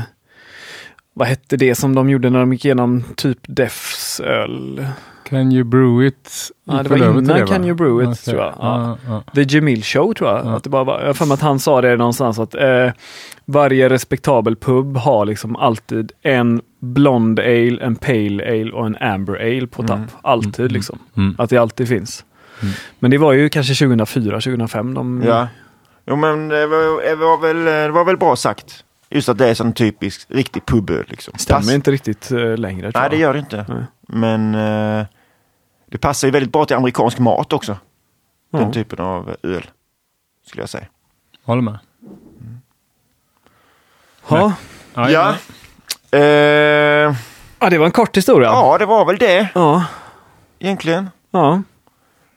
[1.14, 4.87] vad hette det som de gjorde när de gick igenom typ Defs öl?
[5.29, 6.31] Can you brew it?
[6.64, 7.47] Ja, det var innan va?
[7.47, 8.33] Can you brew it, Okej.
[8.35, 8.55] tror jag.
[8.59, 8.99] Ja.
[9.07, 9.33] Ja, ja.
[9.35, 10.47] The Jamil Show tror jag.
[10.47, 10.57] Ja.
[10.57, 12.90] Att det bara var, jag har för mig att han sa det någonstans att eh,
[13.44, 19.35] varje respektabel pub har liksom alltid en blond ale, en pale ale och en amber
[19.35, 19.97] ale på tapp.
[19.99, 20.09] Mm.
[20.23, 20.73] Alltid Mm.
[20.73, 20.99] liksom.
[21.16, 21.35] Mm.
[21.38, 22.25] Att det alltid finns.
[22.62, 22.75] Mm.
[22.99, 25.23] Men det var ju kanske 2004, 2005 de...
[25.27, 25.49] Ja.
[26.07, 28.85] Jo men det var, det var, väl, det var väl bra sagt.
[29.11, 31.35] Just att det är sån typisk riktig puböl liksom.
[31.38, 32.92] Stämmer Pass- inte riktigt eh, längre.
[32.92, 33.64] tror Nej det gör det inte.
[33.68, 33.85] Nej.
[34.09, 35.07] Men eh,
[35.90, 37.77] det passar ju väldigt bra till amerikansk mat också.
[38.51, 39.66] Den typen av öl.
[40.47, 40.87] Skulle jag säga.
[41.44, 41.79] Håller med.
[44.29, 44.53] Ja.
[44.94, 45.35] Ja, Ja.
[46.14, 47.14] Eh,
[47.61, 48.48] ja, det var en kort historia.
[48.48, 49.85] ja, det var väl det Ja.
[50.59, 51.11] egentligen.
[51.31, 51.62] ja.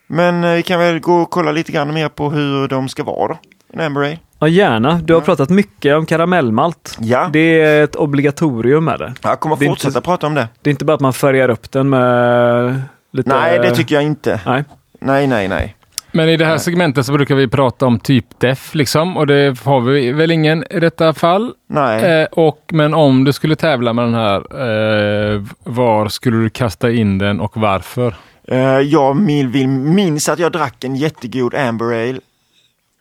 [0.10, 3.04] Men eh, vi kan väl gå och kolla lite grann mer på hur de ska
[3.04, 3.38] vara då.
[3.74, 4.18] En Amber Ale.
[4.40, 4.94] Ja, gärna.
[5.04, 6.98] Du har pratat mycket om karamellmalt.
[7.00, 9.14] Ja, Det är ett obligatorium med det.
[9.24, 10.48] jag kommer det är fortsätta inte- prata om det.
[10.62, 12.82] Det är inte bara att man färgar upp den med
[13.14, 13.30] lite...
[13.30, 14.40] Nej, det tycker jag inte.
[14.46, 14.64] Nej.
[15.02, 15.76] Nej, nej, nej.
[16.18, 19.60] Men i det här segmentet så brukar vi prata om typ def liksom och det
[19.64, 21.54] har vi väl ingen i detta fall.
[21.70, 22.04] Nej.
[22.22, 24.38] Eh, och, men om du skulle tävla med den här,
[25.36, 28.16] eh, var skulle du kasta in den och varför?
[28.48, 32.20] Eh, jag minns att jag drack en jättegod Amber Ale.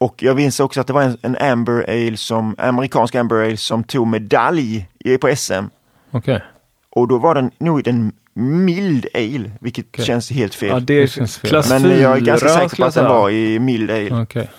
[0.01, 3.57] Och jag minns också att det var en, en Amber Ale som, amerikansk Amber Ale
[3.57, 5.65] som tog medalj i- på SM.
[6.11, 6.43] Okej,
[6.91, 10.05] Och då var den nog en mild ale, vilket Okej.
[10.05, 10.69] känns helt fel.
[10.69, 11.51] Ja, det känns fel.
[11.51, 14.23] klass Men 4 jag är ganska säker på jag att den var i mild ale.
[14.23, 14.51] okej.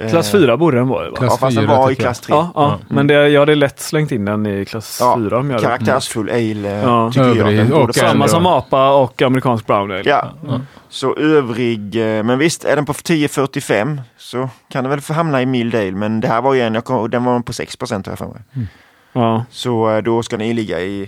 [0.00, 1.10] Eh, Klass 4 borde den vara.
[1.10, 1.16] Va?
[1.16, 1.98] Klass Ja, fast den fyra var i jag.
[1.98, 2.34] klass 3.
[2.34, 2.78] Ja, ja.
[2.88, 2.94] Ja.
[2.94, 5.66] men det, jag hade lätt slängt in den i klass Ja, 4 om jag hade.
[5.66, 7.10] Karaktärsfull ale eh, Ja.
[7.12, 10.02] tycker jag att Övrig den och borde Samma som APA och amerikansk brown ale.
[10.04, 10.60] Ja, Ja.
[10.88, 15.42] så övrig, eh, men visst är den på 10,45 så kan den väl få hamna
[15.42, 15.92] i mild ale.
[15.92, 18.18] Men det här var ju en, jag kom, den var på 6 procent har jag
[18.18, 18.66] för mig.
[19.12, 19.44] Ja.
[19.50, 21.02] Så eh, då ska den ju ligga i,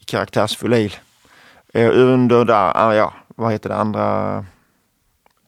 [0.00, 0.90] i karaktärsfull ale.
[1.74, 4.44] Eh, under där, ah, ja, vad heter det andra,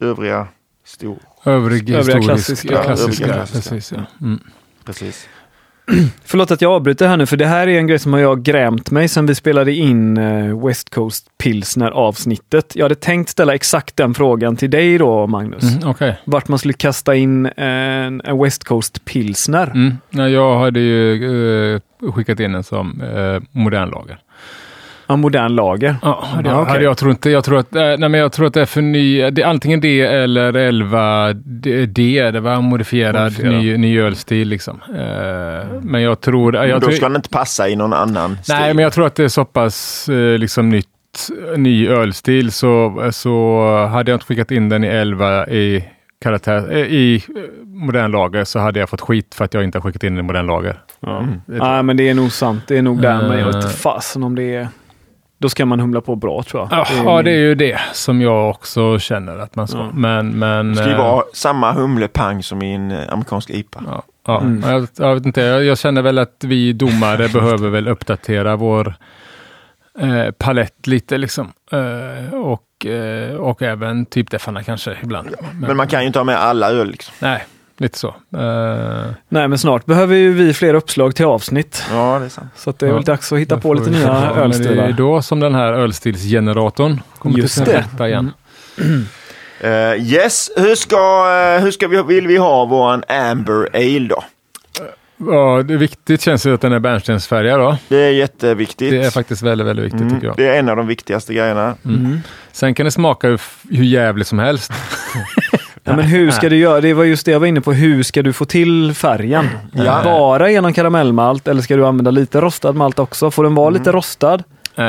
[0.01, 0.47] övriga
[0.85, 2.69] stor, Övrig Övriga klassiska.
[2.83, 3.25] klassiska.
[3.25, 3.71] Övriga klassiska.
[3.71, 4.27] Precis, ja.
[4.27, 4.41] Mm.
[4.85, 5.29] precis.
[6.25, 8.43] Förlåt att jag avbryter här nu, för det här är en grej som har jag
[8.43, 12.77] grämt mig sen vi spelade in eh, West Coast Pilsner avsnittet.
[12.77, 15.63] Jag hade tänkt ställa exakt den frågan till dig då, Magnus.
[15.63, 16.21] Mm, Okej.
[16.25, 19.67] Vart man skulle kasta in en, en West Coast Pilsner.
[19.67, 19.95] Mm.
[20.11, 21.81] Nej, jag hade ju eh,
[22.13, 24.19] skickat in den som eh, modern lager.
[25.13, 25.97] En modern lager.
[26.03, 27.31] Ja, hade Ja, hade jag tror inte.
[27.31, 29.47] Jag tror att, eh, nej, men jag tror att det är för ny, det är
[29.47, 33.53] antingen det eller 11 D, D, det var modifierad, Modifierad.
[33.55, 34.81] ny, ny ölstil liksom.
[34.95, 36.53] Eh, men jag tror...
[36.53, 38.55] Men Jag då tror ska den inte passa i någon annan stil.
[38.59, 40.87] nej, men jag tror att det är så pass eh, liksom nytt
[41.57, 45.85] ny ölstil så, så hade jag inte skickat in den i 11 i,
[46.23, 47.25] karaktär, i
[47.65, 50.25] modern lager så hade jag fått skit för att jag inte har skickat in den
[50.25, 50.77] i modern lager.
[51.01, 51.27] Ja.
[51.47, 52.63] Nej, men det är nog sant.
[52.69, 54.69] Det är nog där, men jag vet inte fasen om det är...
[55.43, 56.79] Då ska man humla på bra tror jag.
[56.79, 59.69] Ja, Det är ja, min- det är ju det som jag också känner att man
[59.69, 59.79] ska.
[59.79, 59.91] Ja.
[59.95, 60.69] Men, men...
[60.69, 63.83] Det ska ju eh, vara samma humlepang som i en eh, amerikansk IPA.
[63.87, 64.41] Ja, ja.
[64.41, 64.71] Mm.
[64.71, 68.95] Jag, jag vet inte, jag, jag känner väl att vi domare behöver väl uppdatera vår
[69.99, 71.53] eh, palett lite liksom.
[71.73, 75.29] Eh, och, eh, och även typ deffarna kanske ibland.
[75.53, 76.91] Men, Men man kan ju inte ha med alla öl.
[76.91, 77.15] Liksom.
[77.19, 77.45] Nej,
[77.79, 78.09] lite så.
[78.09, 81.85] Eh, Nej, men snart behöver ju vi fler uppslag till avsnitt.
[81.91, 82.49] Ja, det är sant.
[82.57, 82.95] Så att det är Ja.
[82.95, 84.93] väl dags att hitta på lite vi- nya Ja, men Det är ölstilar.
[84.93, 88.33] då som den här ölstilsgeneratorn kommer Just till sin rätta igen.
[89.65, 90.97] Eh, yes, hur ska,
[91.57, 94.25] eh, hur ska vi, vill vi ha våran Amber Ale då?
[95.17, 97.77] Ja, det är viktigt känns ju att den är bärnstensfärgad då.
[97.89, 98.91] Det är jätteviktigt.
[98.91, 100.37] Det är faktiskt väldigt, väldigt viktigt Mm, tycker jag.
[100.37, 101.75] det är en av de viktigaste grejerna.
[101.85, 102.21] Mm.
[102.53, 104.73] Sen kan det smaka hur, hur jävligt som helst.
[105.85, 106.81] Ja, men hur ska du göra?
[106.81, 107.73] Det var just det jag var inne på.
[107.73, 109.49] Hur ska du få till färgen?
[109.73, 110.01] Ja.
[110.05, 113.31] Bara genom karamellmalt eller ska du använda lite rostad malt också?
[113.31, 113.79] Får den vara Mm.
[113.81, 114.43] lite rostad?
[114.77, 114.85] Eh,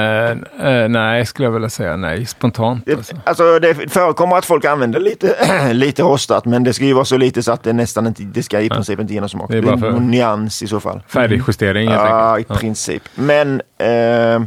[0.69, 2.25] eh, nej, skulle jag vilja säga nej.
[2.25, 3.15] Spontant Det, alltså.
[3.23, 5.36] alltså, det förekommer att folk använder lite,
[5.73, 8.43] lite rostat, men det ska ju vara så lite så att det nästan inte, det
[8.43, 9.51] ska i princip inte ge någon smak.
[9.51, 11.01] Det är bara för- nyans i så fall.
[11.08, 12.47] Färdigjustering helt Ja, i enkelt.
[12.49, 12.56] Ja.
[12.56, 13.03] princip.
[13.15, 14.43] Men, eh,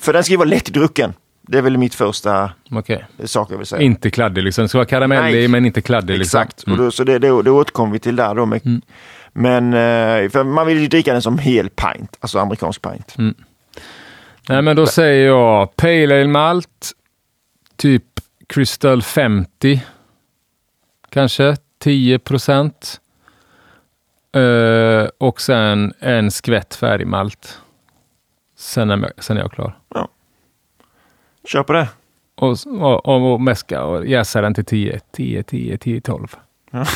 [0.00, 1.12] för den ska ju vara lättdrucken.
[1.48, 3.06] Det är väl mitt första Okej.
[3.24, 3.82] sak jag vill säga.
[3.82, 4.62] Inte kladdig liksom.
[4.62, 6.18] Det ska vara karamellig men inte kladdig.
[6.18, 6.40] Liksom.
[6.42, 8.46] Exakt, och då, så det, det, det återkommer vi till där då.
[8.46, 8.82] Med, Mm.
[9.32, 13.14] Men, eh, för man vill ju dricka den som hel pint, alltså amerikansk pint.
[14.48, 16.92] Nej, men då säger jag Pale Ale Malt,
[17.76, 18.04] typ
[18.46, 19.80] Crystal 50,
[21.10, 23.00] kanske 10 procent.
[24.36, 27.58] Eh, och sen en skvätt färdigmalt.
[28.56, 29.78] Sen är, sen är jag klar.
[31.48, 31.88] Kör på det.
[32.36, 36.36] Och, och, och, och mäska och jäsa den till 10, 10, 10, 10, 12.
[36.74, 36.88] Yes.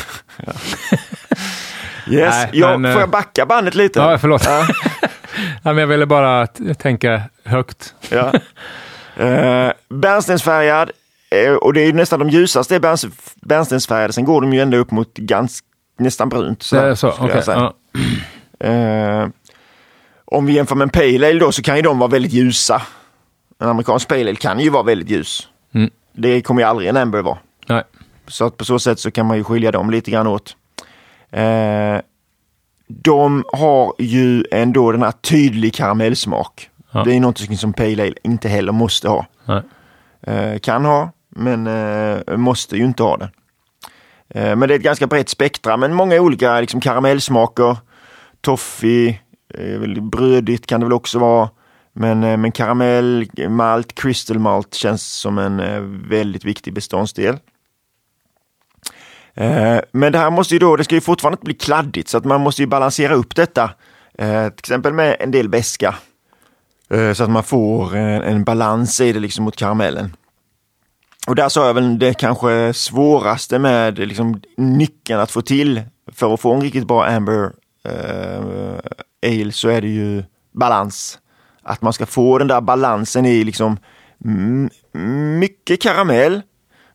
[2.07, 3.99] Nej, ja, men, får eh, jag backa bandet lite?
[3.99, 4.45] Ja, förlåt.
[4.45, 4.67] Ja.
[5.63, 7.95] Ja, men jag ville bara tänka högt.
[8.09, 8.31] Ja.
[9.19, 10.91] Uh, bärnstensfärgad,
[11.29, 14.61] eh, och det är ju nästan de ljusaste är bärns- bärnstensfärgade, sen går de ju
[14.61, 15.67] ända upp mot ganska,
[15.99, 16.63] nästan brunt.
[16.63, 17.43] Så, jag säga.
[17.47, 17.73] ja.
[18.67, 19.27] Eh,
[20.25, 22.81] om vi jämför med en Pale Ale då så kan ju de vara väldigt ljusa.
[23.59, 25.47] En amerikansk Pale Ale kan ju vara väldigt ljus.
[25.73, 25.89] Mm.
[26.13, 27.37] Det kommer ju aldrig en Amber vara.
[27.67, 27.83] Nej.
[28.27, 30.55] Så att på så sätt så kan man ju skilja dem lite grann åt.
[31.31, 31.97] Eh,
[32.87, 36.69] de har ju ändå den här tydlig karamellsmak.
[36.91, 37.03] Ja.
[37.03, 39.25] Det är någonting som Pale Ale inte heller måste ha.
[40.21, 43.29] Eh, kan ha, men eh, måste ju inte ha det.
[44.29, 47.77] Eh, men det är ett ganska brett spektra, men många olika liksom, karamellsmaker.
[48.41, 49.19] Toffee,
[49.53, 51.49] eh, brödigt kan det väl också vara.
[51.93, 55.79] Men, eh, men karamell, malt, crystal malt känns som en eh,
[56.09, 57.37] väldigt viktig beståndsdel.
[59.33, 62.17] Eh, men det här måste ju då, det ska ju fortfarande inte bli kladdigt så
[62.17, 63.69] att man måste ju balansera upp detta.
[64.17, 65.95] Till exempel med en del beska.
[67.15, 70.15] Så att man får en, en balans i det liksom mot karamellen.
[71.27, 76.33] Och där sa jag väl det kanske svåraste med liksom, nyckeln att få till för
[76.33, 77.51] att få en riktigt bra Amber
[77.85, 78.79] eh,
[79.25, 81.19] Ale så är det ju balans.
[81.63, 83.77] Att man ska få den där balansen i liksom
[84.25, 84.69] mm,
[85.39, 86.41] mycket karamell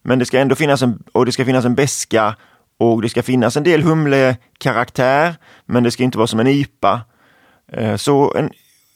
[0.02, 2.36] men det ska ändå finnas en, och det ska finnas en beska
[2.78, 5.34] och det ska finnas en del humlekaraktär
[5.66, 7.00] men det ska inte vara som en IPA.
[7.72, 8.50] Eh, Så en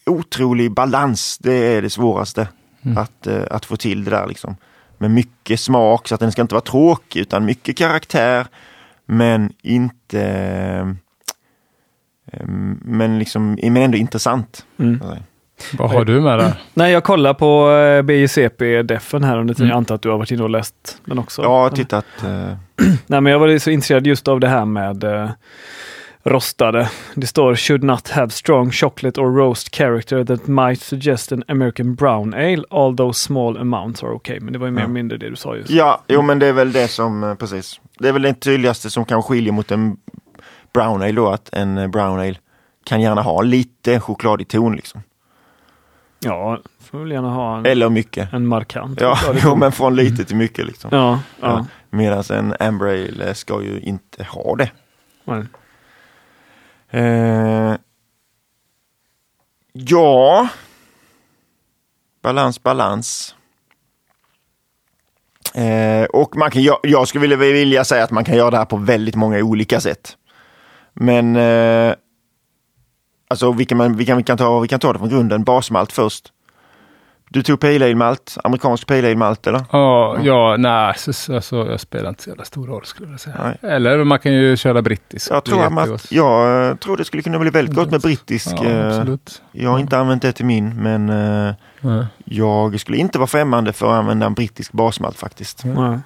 [0.06, 2.48] otrolig balans, det är det svåraste
[2.96, 4.56] att, eh, att få till det där liksom.
[4.98, 8.46] Med mycket smak så att den ska inte vara tråkig utan mycket karaktär
[9.06, 10.20] men inte
[12.32, 12.46] eh,
[12.84, 14.66] men liksom men ändå intressant.
[14.78, 15.00] Mm.
[15.78, 16.52] Vad har du med där?
[16.74, 19.66] Nej, jag kollar på eh, BJCP-defen här under tiden.
[19.66, 19.70] Mm.
[19.70, 21.42] Jag antar att du har varit inne och läst den också.
[21.42, 22.28] Jag har tittat eh,
[23.06, 25.30] Nej, men jag var så intresserad just av det här med eh,
[26.24, 26.88] rostade.
[27.14, 31.94] Det står should not have strong chocolate or roast character that might suggest an American
[31.94, 34.40] brown ale, although small amounts are okay.
[34.40, 34.84] Men det var ju mer Ja.
[34.84, 35.70] eller mindre det du sa just.
[35.70, 37.80] Ja, jo men det är väl det som, eh, precis.
[37.98, 39.96] Det är väl det tydligaste som kan skilja mot en
[40.74, 42.34] brown ale då, att en brown ale
[42.84, 45.02] kan gärna ha lite chokladig ton liksom.
[46.24, 48.32] Ja, får väl gärna ha en, Eller mycket.
[48.32, 49.00] en markant.
[49.00, 50.90] Ja, jo, men från lite till mycket liksom.
[50.92, 51.46] ja, ja.
[51.48, 51.66] Ja.
[51.90, 54.70] Medan en amber ale ska ju inte ha det.
[55.24, 55.44] Nej.
[56.90, 57.74] Eh,
[59.72, 60.48] ja,
[62.22, 63.34] balans, balans.
[65.54, 68.56] Eh, och man kan, jag, jag skulle vilja, vilja säga att man kan göra det
[68.56, 70.16] här på väldigt många olika sätt.
[70.92, 71.94] Men eh,
[73.32, 75.44] alltså vi kan, man- vi, kan, vi, kan ta, vi kan ta det från grunden,
[75.44, 76.32] basmalt först.
[77.28, 79.64] Du tog Pale Ale Malt, amerikansk Pale Ale Malt eller?
[79.72, 83.20] Ja, ja nej, så, så, så, jag spelar inte så jävla stor roll skulle jag
[83.20, 83.36] säga.
[83.62, 83.72] Nej.
[83.72, 85.30] Eller man kan ju köra brittisk.
[85.30, 88.48] Jag tror, att, jag eh, tror det skulle kunna bli väldigt gott med brittisk.
[88.52, 89.42] Ja, eh, absolut.
[89.52, 92.06] jag har inte använt det till min, men eh, Ja.
[92.24, 95.64] jag skulle inte vara främmande för att använda en brittisk basmalt faktiskt.
[95.64, 95.98] Nej.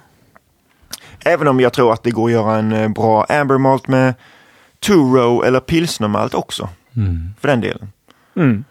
[1.25, 4.13] Även om jag tror att det går att göra en eh, bra amber malt med
[4.85, 7.29] two-row eller pilsnermalt också, Mm.
[7.39, 7.91] för den delen.
[8.35, 8.63] Mm.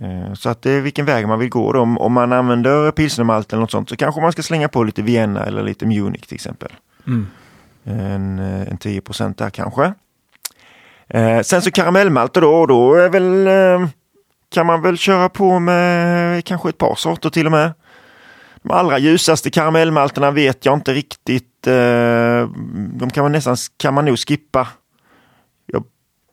[0.00, 1.72] Eh, Så att det är vilken väg man vill gå.
[1.72, 1.80] Då.
[1.80, 5.02] Om, om man använder pilsnermalt eller något sånt så kanske man ska slänga på lite
[5.02, 6.72] Vienna eller lite Munich till exempel.
[7.06, 7.26] Mm.
[7.84, 9.02] En, eh, en 10
[9.36, 9.94] där kanske.
[11.08, 13.88] Eh, sen så karamellmalter då, och då är väl, eh,
[14.54, 17.72] kan man väl köra på med kanske ett par sorter till och med.
[18.62, 21.66] De allra ljusaste karamellmalterna vet jag inte riktigt.
[21.66, 22.48] Eh,
[22.94, 24.68] de kan man nästan kan man nog skippa.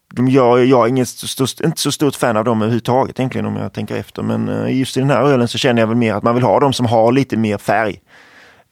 [0.09, 3.19] Jag, de gör, jag är inget så stort, inte så stort fan av dem överhuvudtaget
[3.19, 4.21] egentligen om jag tänker efter.
[4.23, 6.43] Men eh, just i den här ölen så känner jag väl mer att man vill
[6.43, 8.01] ha de som har lite mer färg.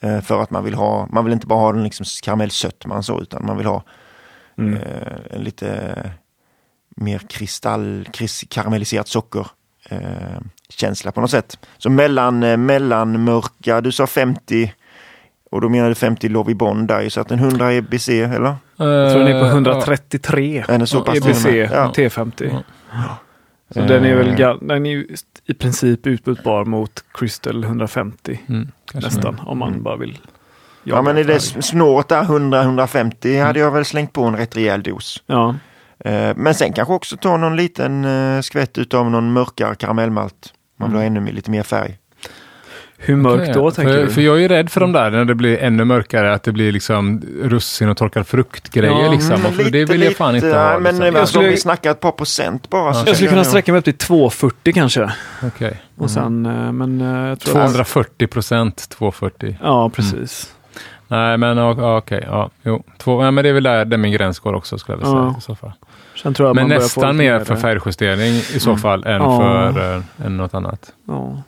[0.01, 3.21] Eh, För att man vill ha, man vill inte bara ha den liksom karamellsötman så
[3.21, 3.83] utan man vill ha
[4.59, 4.73] Mm.
[4.73, 5.93] eh, en lite
[6.95, 9.47] mer kristall, kris, karamelliserat socker
[9.89, 9.99] eh,
[10.69, 11.59] känsla på något sätt.
[11.77, 14.73] Så mellan, eh, mellanmörka, du sa 50
[15.51, 18.55] och då menar du 50 Lovibond där ju, så att en 100 EBC eller?
[18.77, 20.63] Jag tror den är på Eh, 133.
[20.67, 21.69] Är den så pass EBC med?
[21.73, 21.91] Ja.
[21.95, 22.63] T50.
[22.91, 23.17] Ja.
[23.73, 25.07] Så den är väl Eh, den är ju
[25.45, 29.83] i princip utbytbar mot Crystal 150 Mm, nästan om man Mm.
[29.83, 30.19] bara vill.
[30.83, 33.45] Ja men i det snåret där 100-150 Mm.
[33.47, 35.23] hade jag väl slängt på en rätt rejäl dos.
[35.25, 35.55] Ja,
[36.05, 38.07] Eh, Men sen kanske också ta någon liten
[38.43, 40.53] skvätt utav någon mörkare karamellmalt.
[40.79, 41.97] Man vill ha ännu lite mer färg.
[42.97, 44.09] Hur mörkt Okej, då tänker för, du?
[44.09, 46.51] För jag är ju rädd för de där när det blir ännu mörkare, att det
[46.51, 49.31] blir liksom russin och torkad frukt-grejer Ja, liksom.
[49.33, 50.53] Mm, Och det vill jag fan inte ha.
[50.53, 51.15] nej, Men liksom.
[51.15, 52.93] eh, Jag skulle- om vi snackar ett par procent bara.
[52.93, 53.03] så Ja.
[53.07, 55.11] jag skulle kunna sträcka mig upp till 240 kanske.
[55.43, 55.81] Okej.
[55.97, 59.57] Och sen, eh, men eh, jag tror 240 procent, 240.
[59.63, 60.53] Ja, precis.
[61.07, 62.23] Nej, men okej.
[62.27, 62.83] Ja, jo.
[62.97, 65.11] Två, ja, men det är väl där, där min gräns går också, skulle jag vilja
[65.11, 65.23] säga.
[65.33, 65.35] Ja.
[65.37, 65.71] I så fall.
[66.23, 68.79] Sen tror jag Men man börjar få nästan mer för eh, färgjustering i så Mm.
[68.81, 69.37] fall än Ja.
[69.73, 70.91] för eh, än något annat.
[71.07, 71.41] Ja.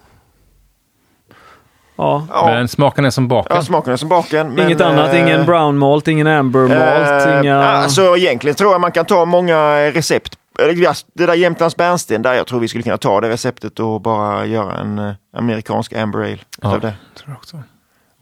[1.99, 2.43] Ja.
[2.45, 3.55] Men smaken är som baken.
[3.55, 4.53] ja, smaken är som baken.
[4.53, 7.63] men, Inget annat, eh, ingen brown malt, ingen amber malt, eh, inga...
[7.63, 9.57] Alltså egentligen tror jag man kan ta många
[9.91, 10.35] recept.
[11.13, 14.45] Det där Jämtlands bärnsten där jag tror vi skulle kunna ta det receptet och bara
[14.45, 16.69] göra en eh, amerikansk amber ale Ja.
[16.69, 16.79] det.
[16.79, 16.93] tror
[17.25, 17.57] jag också.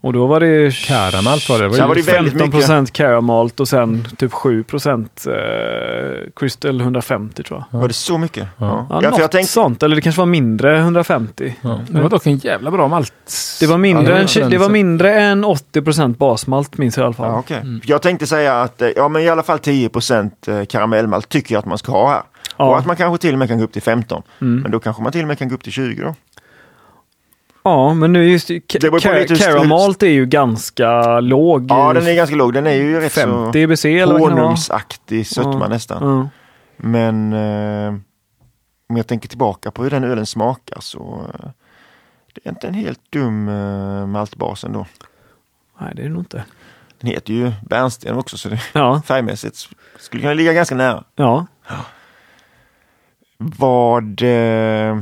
[0.02, 1.64] Och då var det Karamalt var det.
[1.64, 1.70] det.
[1.70, 2.60] Var var ju det väldigt 15 mycket.
[2.60, 7.80] procent caramalt och sen typ 7 procent eh, Crystal 150 tror jag.
[7.80, 8.48] Var det så mycket?
[8.58, 8.88] Ja.
[8.90, 9.00] Ja.
[9.04, 11.56] Ja, något jag tänkte, sånt, eller det kanske var mindre 150.
[11.62, 11.80] ja.
[11.90, 13.14] Det var dock en jävla bra malt.
[13.60, 17.06] Det var mindre, Ja, än, det var mindre än 80 procent basmalt minns jag i
[17.06, 17.28] alla fall.
[17.32, 17.58] ja, okej.
[17.58, 17.82] Mm.
[17.84, 19.90] Jag tänkte säga att eh, ja, men i alla fall 10
[20.48, 22.22] eh, karamellmalt tycker jag att man ska ha här.
[22.58, 22.66] Ja.
[22.66, 24.24] Och att man kanske till och med kan gå upp till 15.
[24.42, 24.62] Mm.
[24.62, 26.16] Men då kanske man till och med kan gå upp till 20 då.
[27.70, 28.48] Ja, men nu just
[29.40, 31.66] Caramalt är ju ganska låg.
[31.70, 32.54] Ja, den är ganska låg.
[32.54, 34.20] Den är ju rätt 50 så eller vara?
[34.34, 35.68] honungsaktig sötma Ja.
[35.68, 36.04] nästan.
[36.18, 36.30] Ja.
[36.78, 37.90] Men eh,
[38.90, 41.50] om jag tänker tillbaka på hur den ölen smakar så eh,
[42.34, 44.86] det är inte en helt dum eh, maltbas ändå.
[45.80, 46.44] Nej, det är det nog inte.
[47.02, 49.68] Den heter ju bärnsten också så det Ja, färgmässigt
[50.00, 51.04] skulle kunna ligga ganska nära.
[51.16, 51.46] ja.
[53.38, 55.00] Vad eh,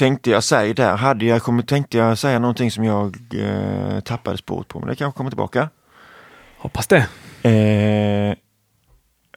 [0.00, 0.96] tänkte jag säga där?
[0.96, 4.94] Hade jag kommit, tänkte jag säga någonting som jag eh, tappade spåret på, men det
[4.96, 5.68] kanske kommer tillbaka.
[6.58, 7.06] hoppas det.
[7.42, 8.34] Eh,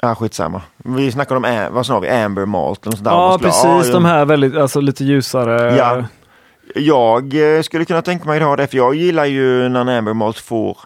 [0.02, 0.62] ja, skitsamma.
[0.78, 2.88] Vi snackade om, vad sa vi, Amber Malt?
[2.88, 3.12] Och sånt där.
[3.12, 3.88] Ja, skulle- precis.
[3.88, 5.76] ja, De här väldigt, alltså lite ljusare.
[5.76, 6.06] Ja.
[6.76, 9.90] Jag eh, skulle kunna tänka mig att ha det, för jag gillar ju när en
[9.90, 10.78] Amber Malt får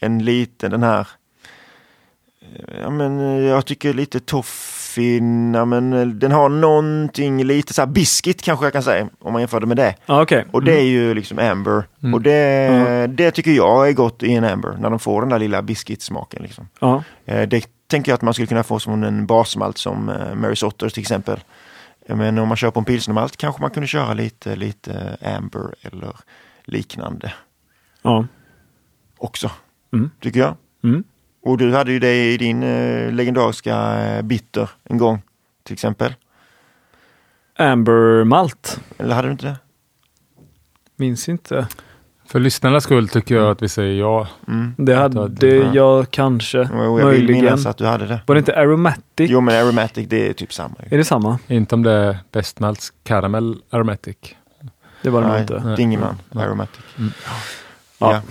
[0.00, 1.08] en liten, den här,
[2.42, 4.75] eh, ja men eh, jag tycker lite toffin,
[5.54, 9.32] ja men eh, den har någonting lite så här biscuit kanske jag kan säga, om
[9.32, 9.94] man jämför det med det.
[10.06, 10.44] Ja, okej.
[10.52, 11.84] Och det är ju liksom Amber.
[12.02, 12.14] Mm.
[12.14, 13.06] Och det, Ja.
[13.06, 16.42] det tycker jag är gott i en Amber, när de får den där lilla biscuitsmaken.
[16.42, 16.68] Liksom.
[16.80, 17.02] Ja.
[17.24, 20.56] Eh, Det tänker jag att man skulle kunna få som en basmalt som eh, Mary
[20.56, 21.40] Sotters till exempel.
[22.08, 26.16] Men om man kör på en pilsnermalt kanske man kunde köra lite, lite Amber eller
[26.64, 27.32] liknande
[28.02, 28.26] Ja.
[29.18, 29.50] också.
[29.92, 30.10] Mm.
[30.20, 30.54] Tycker jag.
[30.84, 31.04] Mm.
[31.46, 35.22] Och du hade ju det i din eh, legendariska eh, bitter en gång
[35.62, 36.14] till exempel.
[37.58, 38.80] Amber Malt.
[38.98, 39.56] Eller hade du inte det?
[40.96, 41.66] Minns inte.
[42.28, 44.28] För lyssnarnas skull tycker jag att vi säger ja.
[44.48, 44.74] Mm.
[44.78, 46.68] Det Ja, hade det- jag kanske.
[46.72, 47.44] Jo, jag vill Möjligen.
[47.44, 48.20] minnas att du hade det.
[48.26, 49.30] Var det inte Aromatic?
[49.30, 50.74] Jo men aromatic det är typ samma.
[50.90, 51.38] Är det samma?
[51.46, 54.16] Inte om det är Best Malts Caramel Aromatic.
[55.02, 55.74] Det var det nog Nej, inte.
[55.76, 56.80] Dingeman, aromatic.
[56.98, 57.12] Mm.
[57.24, 58.12] Ja.
[58.12, 58.22] Ja.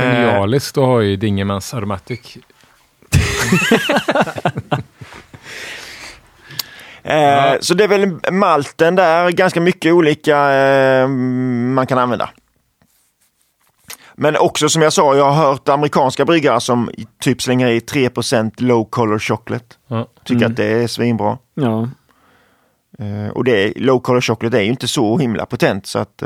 [0.00, 2.36] Genialiskt att ha i Dingemans Aromatic.
[7.04, 12.30] Eh, Så det är väl malten där, ganska mycket olika eh, man kan använda.
[14.14, 18.52] Men också som jag sa, jag har hört amerikanska bryggare som typ slänger i 3%
[18.62, 19.64] low color chocolate.
[19.86, 20.06] Ja.
[20.24, 21.38] Tycker att det är svinbra.
[21.54, 21.88] Ja.
[22.98, 26.22] Eh, och det är, low color chocolate är ju inte så himla potent så att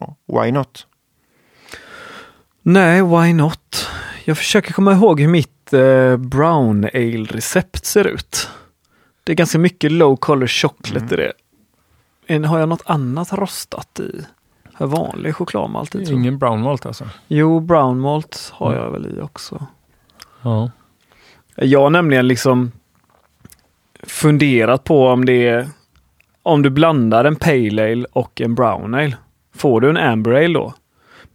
[0.00, 0.86] ja, why not?
[2.68, 3.88] Nej, why not?
[4.24, 8.48] Jag försöker komma ihåg hur mitt eh, brown ale-recept ser ut.
[9.24, 11.32] Det är ganska mycket low color chocolate i
[12.26, 12.46] det.
[12.46, 14.26] Har jag något annat rostat i?
[14.72, 16.02] Har vanlig chokladmalt i?
[16.02, 16.12] jag?
[16.12, 17.08] Ingen brown malt alltså?
[17.28, 19.66] Jo, brown malt har jag väl i också.
[20.42, 20.70] Ja.
[21.54, 22.72] Jag har nämligen liksom
[24.02, 25.68] funderat på om det är
[26.42, 29.16] om du blandar en pale ale och en brown ale.
[29.54, 30.74] Får du en amber ale då?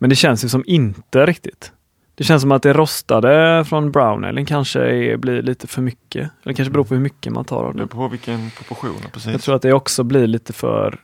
[0.01, 1.71] Men det känns ju som inte riktigt.
[2.15, 6.31] Det känns som att det rostade från brown ale kanske är, blir lite för mycket.
[6.43, 8.95] Eller kanske beror på hur mycket man tar av Det på vilken proportion.
[9.13, 9.31] Precis.
[9.31, 10.99] Jag tror att det också blir lite för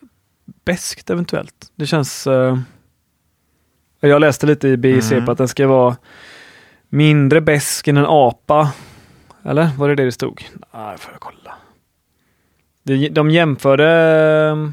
[0.66, 1.72] beskt eventuellt.
[1.76, 2.28] Det känns...
[2.28, 2.58] Eh,
[4.00, 5.26] jag läste lite i BIC Mm.
[5.26, 5.96] på att den ska vara
[6.90, 8.72] mindre besk än en apa.
[9.44, 10.46] Eller var det det det stod?
[10.74, 11.56] Nej, får jag kolla.
[12.84, 13.90] De, de jämförde
[14.52, 14.70] eh,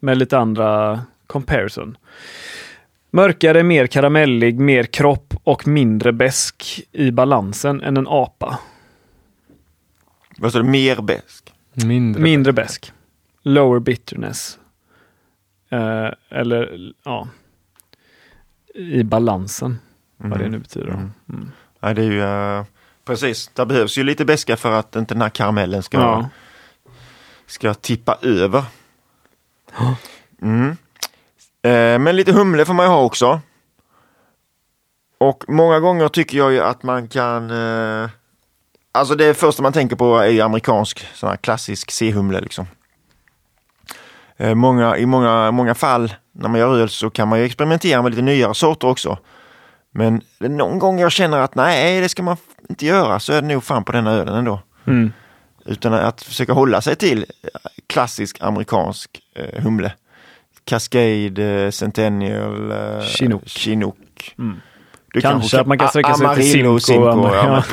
[0.00, 1.96] med lite andra comparison.
[3.10, 8.58] Mörkare, mer karamellig, mer kropp och mindre besk i balansen än en apa.
[10.38, 10.64] Vad sa du?
[10.64, 11.52] Mer besk?
[11.72, 12.22] Mindre.
[12.22, 12.92] Mindre besk.
[13.42, 14.58] Lower bitterness.
[15.70, 17.28] Eh, eller ja.
[18.74, 19.78] I balansen.
[20.16, 20.88] Vad det nu betyder.
[20.88, 21.10] Mm.
[21.28, 21.50] Mm.
[21.80, 22.64] Nej, det är ju eh,
[23.04, 23.50] precis.
[23.54, 26.28] Det behövs ju lite beska för att inte den här karamellen ska, Ja.
[27.46, 28.64] ska tippa över.
[30.42, 30.76] Mm.
[31.62, 33.40] Eh, men lite humle får man ju ha också.
[35.18, 38.10] Och många gånger tycker jag ju att man kan eh,
[38.92, 42.66] Alltså det första man tänker på är ju amerikansk, sån här klassisk C-humle liksom.
[44.36, 48.02] Eh, många, I många, många fall när man gör öl så kan man ju experimentera
[48.02, 49.18] med lite nyare sorter också.
[49.90, 52.36] Men någon gång jag känner att nej, det ska man
[52.68, 54.60] inte göra så är det nog fan på denna ölen ändå.
[54.86, 55.12] Mm.
[55.64, 57.26] Utan att försöka hålla sig till
[57.86, 59.20] klassisk amerikansk
[59.56, 59.92] humle.
[60.64, 63.48] Cascade, eh, Centennial, eh, Chinook.
[63.48, 64.34] Chinook.
[64.38, 64.60] Mm.
[65.12, 67.64] Du Kanske att man kan sträcka sig till Amarillo, Simcoe, Simcoe, ja,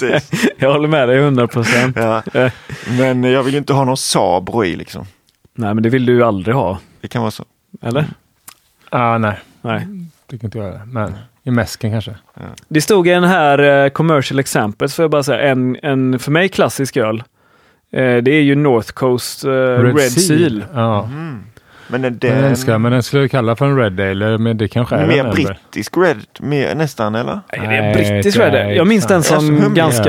[0.00, 0.20] ja.
[0.58, 1.96] Jag håller med dig 100 procent.
[1.96, 2.22] Ja.
[2.34, 2.52] Eh,
[2.98, 5.06] Men jag vill ju inte ha någon Sabro i liksom.
[5.54, 6.78] Nej, men det vill du ju aldrig ha.
[7.00, 7.44] Det kan vara så.
[7.82, 8.04] Eller?
[8.90, 9.86] Ah, nej, Nej.
[10.26, 10.84] det kan inte jag göra.
[10.84, 12.14] Men i mäsken kanske.
[12.68, 16.30] Det stod i den här eh, commercial examples, får jag bara säga, en, en för
[16.30, 17.22] mig klassisk öl.
[17.90, 20.64] Eh, det är ju North Coast eh, Red, Seal.
[20.74, 21.04] Ja.
[21.04, 21.44] Mm.
[21.88, 24.38] Men den, Den älskar men den skulle jag kalla för en Red Ale.
[24.38, 27.40] Men det kanske är mer en brittisk red, mer, nästan eller?
[27.58, 28.74] Nej, det är brittisk det är Red Ale.
[28.74, 30.04] Jag minns den som ganska...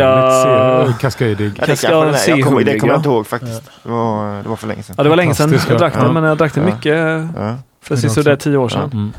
[1.00, 1.52] Kaskadig.
[1.60, 2.96] Ja, det Jag kommer, det kommer jag ja.
[2.96, 3.72] inte ihåg faktiskt.
[3.84, 4.96] Det, var, det var för länge sedan.
[4.98, 6.12] Ja, det var länge sedan jag drack den, Ja.
[6.12, 6.76] men jag drack den Ja.
[6.76, 6.96] mycket
[7.36, 7.56] Ja.
[7.82, 8.44] för Den sådär också.
[8.50, 9.13] tio år sedan.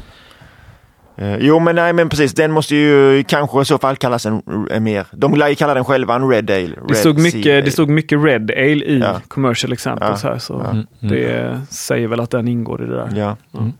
[1.18, 1.32] Mm.
[1.32, 4.42] Eh, jo men nej men precis, den måste ju kanske i så fall kallas en,
[4.70, 6.66] en mer, de lär ju kalla den själva en Red Ale.
[6.68, 7.60] Det Red stod, Sea mycket, Ale.
[7.60, 9.20] det stod mycket Red Ale i Ja.
[9.28, 10.70] commercial examples här, så Ja.
[10.70, 10.86] Mm.
[11.02, 11.14] Mm.
[11.14, 13.10] det säger väl att den ingår i det där.
[13.16, 13.36] Ja.
[13.58, 13.72] Mm.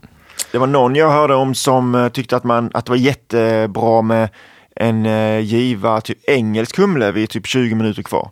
[0.51, 4.01] Det var någon jag hörde om som eh, tyckte att, man, att det var jättebra
[4.01, 4.29] med
[4.75, 8.29] en eh, giva, typ engelsk humle vid typ 20 minuter kvar.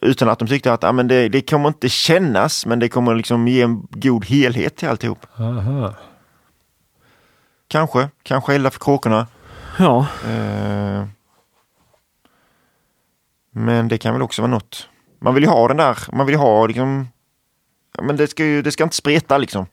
[0.00, 3.14] Utan att de tyckte att ah, men det, det kommer inte kännas, men det kommer
[3.14, 5.26] liksom ge en god helhet till alltihop.
[5.38, 5.94] Aha.
[7.72, 9.26] Kanske, kanske elda för kråkorna.
[9.78, 11.06] Ja, Eh,
[13.50, 14.88] men det kan väl också vara något.
[15.18, 17.08] Man vill ju ha den där, man vill ju ha liksom,
[17.96, 19.66] ja, men det ska ju, det ska inte spreta liksom.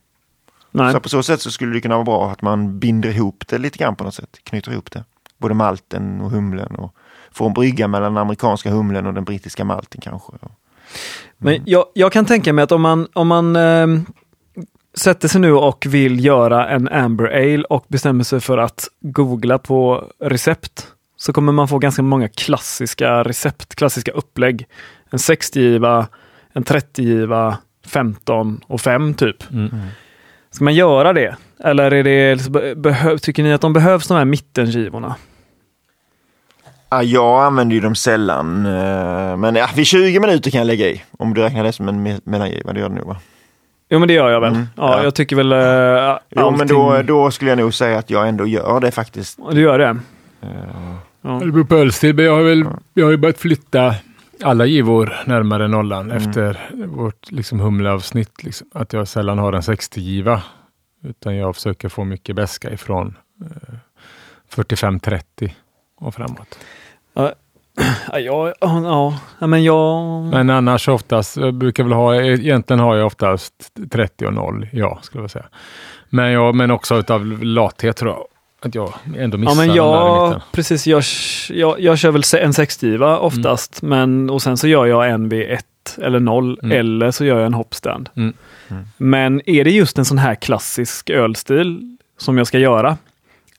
[0.71, 0.93] nej.
[0.93, 3.57] Så på så sätt så skulle det kunna vara bra att man binder ihop det
[3.57, 4.39] lite grann på något sätt.
[4.43, 5.03] Knyter ihop det.
[5.37, 6.95] Både malten och humlen och
[7.31, 10.33] får en brygga mellan den amerikanska humlen och den brittiska malten kanske.
[11.37, 14.05] Men jag, jag kan tänka mig att om man, om man ehm,
[14.97, 19.57] sätter sig nu och vill göra en Amber Ale och bestämmer sig för att googla
[19.59, 20.87] på recept
[21.17, 24.65] så kommer man få ganska många klassiska recept, klassiska upplägg.
[25.09, 26.07] En 60-giva,
[26.53, 29.51] en 30-giva, 15 och 5 typ.
[29.51, 29.69] Mm.
[30.51, 31.35] Ska man göra det?
[31.63, 35.15] Eller är det, behöv, tycker ni att de behövs de här mittengivorna?
[36.89, 38.65] Ja, jag använder ju dem sällan.
[38.65, 41.03] eh, Men ja, vid 20 minuter kan jag lägga i.
[41.17, 43.17] Om du räknar det som en me- mellangiva, det gör du nog va?
[43.89, 44.53] Jo men det gör jag väl.
[44.53, 45.03] Mm, ja, ja.
[45.03, 48.47] jag tycker väl uh, Jo men då, då skulle jag nog säga att jag ändå
[48.47, 49.39] gör det faktiskt.
[49.51, 49.97] Du gör det?
[50.41, 50.49] Eh,
[51.21, 51.29] Ja.
[51.43, 53.95] Det beror på ölstil, men jag har, väl, jag har ju börjat flytta
[54.43, 56.17] alla givor närmare nollan Mm.
[56.29, 58.43] efter vårt liksom, humleavsnitt.
[58.43, 58.67] Liksom.
[58.73, 60.41] Att jag sällan har en 60-giva.
[61.03, 63.75] Utan jag försöker få mycket beska ifrån eh,
[64.55, 65.49] 45-30
[65.97, 66.59] och framåt.
[67.13, 67.33] Ja,
[68.13, 70.21] ja, ja, ja, men jag...
[70.23, 73.53] Men annars oftast, jag brukar väl ha, egentligen har jag oftast
[73.91, 75.45] 30 och 0, ja, skulle jag säga.
[76.09, 78.25] Men, jag, men också utav lathet tror jag.
[78.61, 81.03] Att jag ändå missar Ja, men jag, precis, jag,
[81.49, 85.51] jag, jag kör väl en sexgiva oftast, men och sen så gör jag en vid
[85.51, 85.65] ett
[86.01, 86.79] eller noll, Mm.
[86.79, 88.09] eller så gör jag en hoppstand.
[88.15, 88.33] Mm.
[88.97, 92.97] Men är det just en sån här klassisk ölstil som jag ska göra?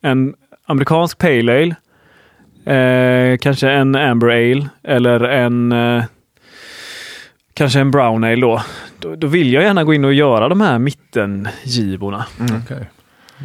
[0.01, 0.35] En
[0.67, 1.75] amerikansk pale ale,
[2.65, 6.05] eh, kanske en amber ale eller en eh,
[7.55, 8.63] kanske en brown ale då.
[8.99, 9.17] då.
[9.17, 12.27] Då vill jag gärna gå in och göra de här mittengivorna.
[12.65, 12.91] Okej.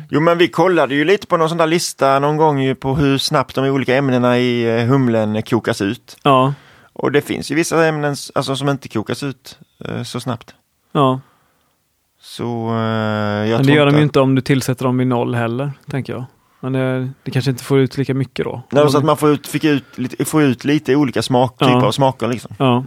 [0.09, 2.95] Jo, men vi kollade ju lite på någon sån där lista någon gång ju på
[2.95, 6.17] hur snabbt de olika ämnena i eh, humlen kokas ut.
[6.23, 6.53] Ja,
[6.93, 10.55] Och det finns ju vissa ämnen alltså, som inte kokas ut eh, så snabbt.
[10.91, 11.19] ja.
[12.19, 15.35] Så eh, jag Men det gör de ju inte om du tillsätter dem vid noll
[15.35, 16.25] heller, tänker jag.
[16.65, 18.61] Men det, det kanske inte får ut lika mycket då.
[18.71, 21.67] Nej, så att man får ut, fick ut, lite, får ut lite olika smak, Ja.
[21.67, 22.55] typer av smaker liksom.
[22.59, 22.83] Ja,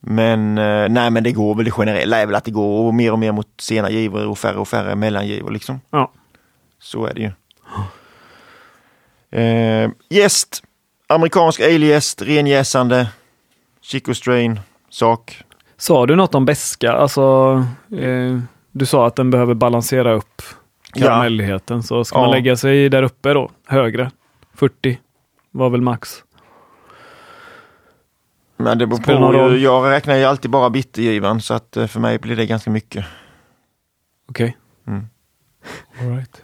[0.00, 3.12] Men eh, nej, men det går väl det generella är väl att det går mer
[3.12, 5.80] och mer mot sena givor och färre och färre mellangivor liksom.
[5.90, 6.12] ja.
[6.80, 7.30] Så är det ju.
[9.40, 10.62] Eh, Gäst,
[11.06, 13.08] amerikansk ale-gäst, renjäsande,
[13.82, 15.42] Chico Strain, sak.
[15.76, 16.92] Sa du något om beska?
[16.92, 17.54] Alltså,
[17.98, 18.38] eh,
[18.72, 20.42] du sa att den behöver balansera upp
[20.94, 21.82] karamelligheten.
[21.82, 22.34] Så ska man Ja.
[22.34, 24.10] lägga sig där uppe då, högre,
[24.54, 24.98] 40
[25.50, 26.22] var väl max.
[28.56, 32.00] Men det beror Spelar på, jag räknar ju alltid bara bittergivan så att eh, för
[32.00, 33.04] mig blir det ganska mycket.
[34.28, 34.56] Okej,
[36.00, 36.42] All right.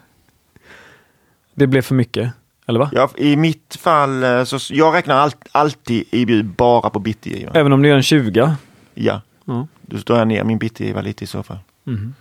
[1.54, 2.32] det blev för mycket,
[2.66, 2.90] eller va?
[2.92, 7.56] Jag, I mitt fall, eh, så jag räknar allt, alltid IBU bara på bittergivan.
[7.56, 8.56] Även om du gör en 20?
[8.94, 9.66] Ja, Ja.
[9.82, 11.58] då står jag ner min bittergiva lite i så fall.
[11.84, 12.14] Mhm.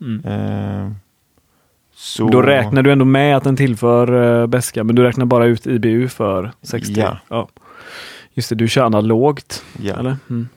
[0.00, 0.24] Mm.
[0.24, 0.92] Eh,
[1.94, 2.28] så...
[2.28, 5.66] Då räknar du ändå med att den tillför uh, beska, men du räknar bara ut
[5.66, 7.04] IBU för 60?
[7.28, 7.48] Ja.
[8.34, 9.94] Just det, du kör analogt, Ja.
[9.98, 10.16] eller?
[10.30, 10.48] Mm.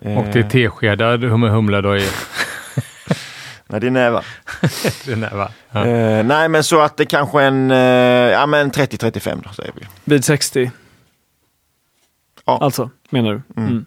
[0.00, 2.00] Och det är Eh, teskedar hum- humla då i
[3.66, 4.24] Nej, det är nävar.
[5.06, 5.50] den där va?
[5.70, 5.86] Ja.
[5.86, 9.86] Eh, nej, men så att det kanske en, eh, ja men 30-35 då säger vi.
[10.04, 10.70] Vid 60?
[12.46, 12.58] Ja.
[12.62, 13.42] Alltså, menar du?
[13.62, 13.70] Mm.
[13.70, 13.84] Mm.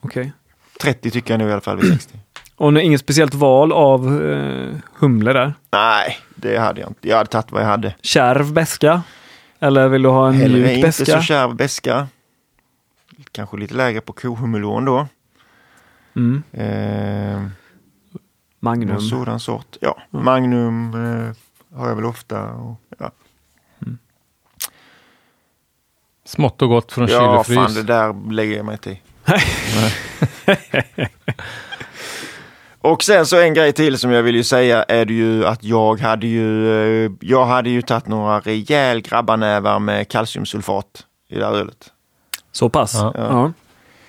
[0.00, 0.32] Okej.
[0.80, 2.18] 30 tycker jag nu i alla fall vid 60.
[2.60, 5.54] Och inget speciellt val av eh, humle där?
[5.72, 7.08] Nej, det hade jag inte.
[7.08, 7.94] Jag hade tagit vad jag hade.
[8.02, 9.02] Kärv beska?
[9.60, 11.04] Eller vill du ha en Hellre mjuk inte beska?
[11.04, 12.08] så kärv beska.
[13.32, 15.06] Kanske lite lägre på kohumulon då.
[16.16, 16.42] Mm.
[16.52, 17.50] Eh,
[18.60, 18.88] Magnum.
[18.88, 19.76] någon sådan sort.
[19.80, 22.42] Ja, Magnum eh, har jag väl ofta.
[22.52, 23.10] Och, ja,
[26.24, 27.56] Smått och gott från kyl ja och frys.
[27.56, 28.96] fan det där lägger jag mig till.
[32.82, 35.64] Och sen så en grej till som jag vill ju säga är det ju att
[35.64, 36.70] jag hade ju,
[37.04, 41.92] eh, jag hade ju tagit några rejäl grabbarnävar med kalciumsulfat i det här ölet.
[42.52, 42.94] Så pass?
[42.94, 43.12] Ja.
[43.16, 43.52] Ja.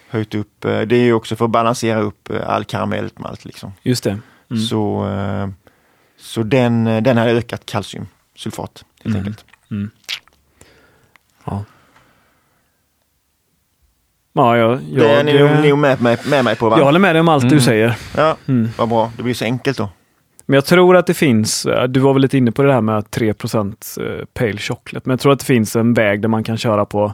[0.09, 3.45] Höjt upp, eh, det är ju också för att balansera upp eh, all karamellt malt
[3.45, 3.73] liksom.
[3.81, 4.19] just det.
[4.51, 4.63] Mm.
[4.63, 5.07] Så,
[6.19, 9.17] så den, den har ökat kalciumsulfat helt Mm.
[9.17, 9.45] enkelt.
[11.45, 11.63] Ja.
[14.33, 16.77] Ja, jag, jag, det är ni nog- eh, nog med, med, med mig på va?
[16.77, 17.61] jag håller med dig om allt du Mm.
[17.61, 17.95] säger.
[18.17, 18.69] Ja, Mm.
[18.77, 19.11] vad bra.
[19.17, 19.89] Det blir så enkelt då.
[20.45, 22.81] Men jag tror att det finns, eh, du var väl lite inne på det här
[22.81, 23.33] med 3 eh,
[24.33, 27.13] pale chocolate, men jag tror att det finns en väg där man kan köra på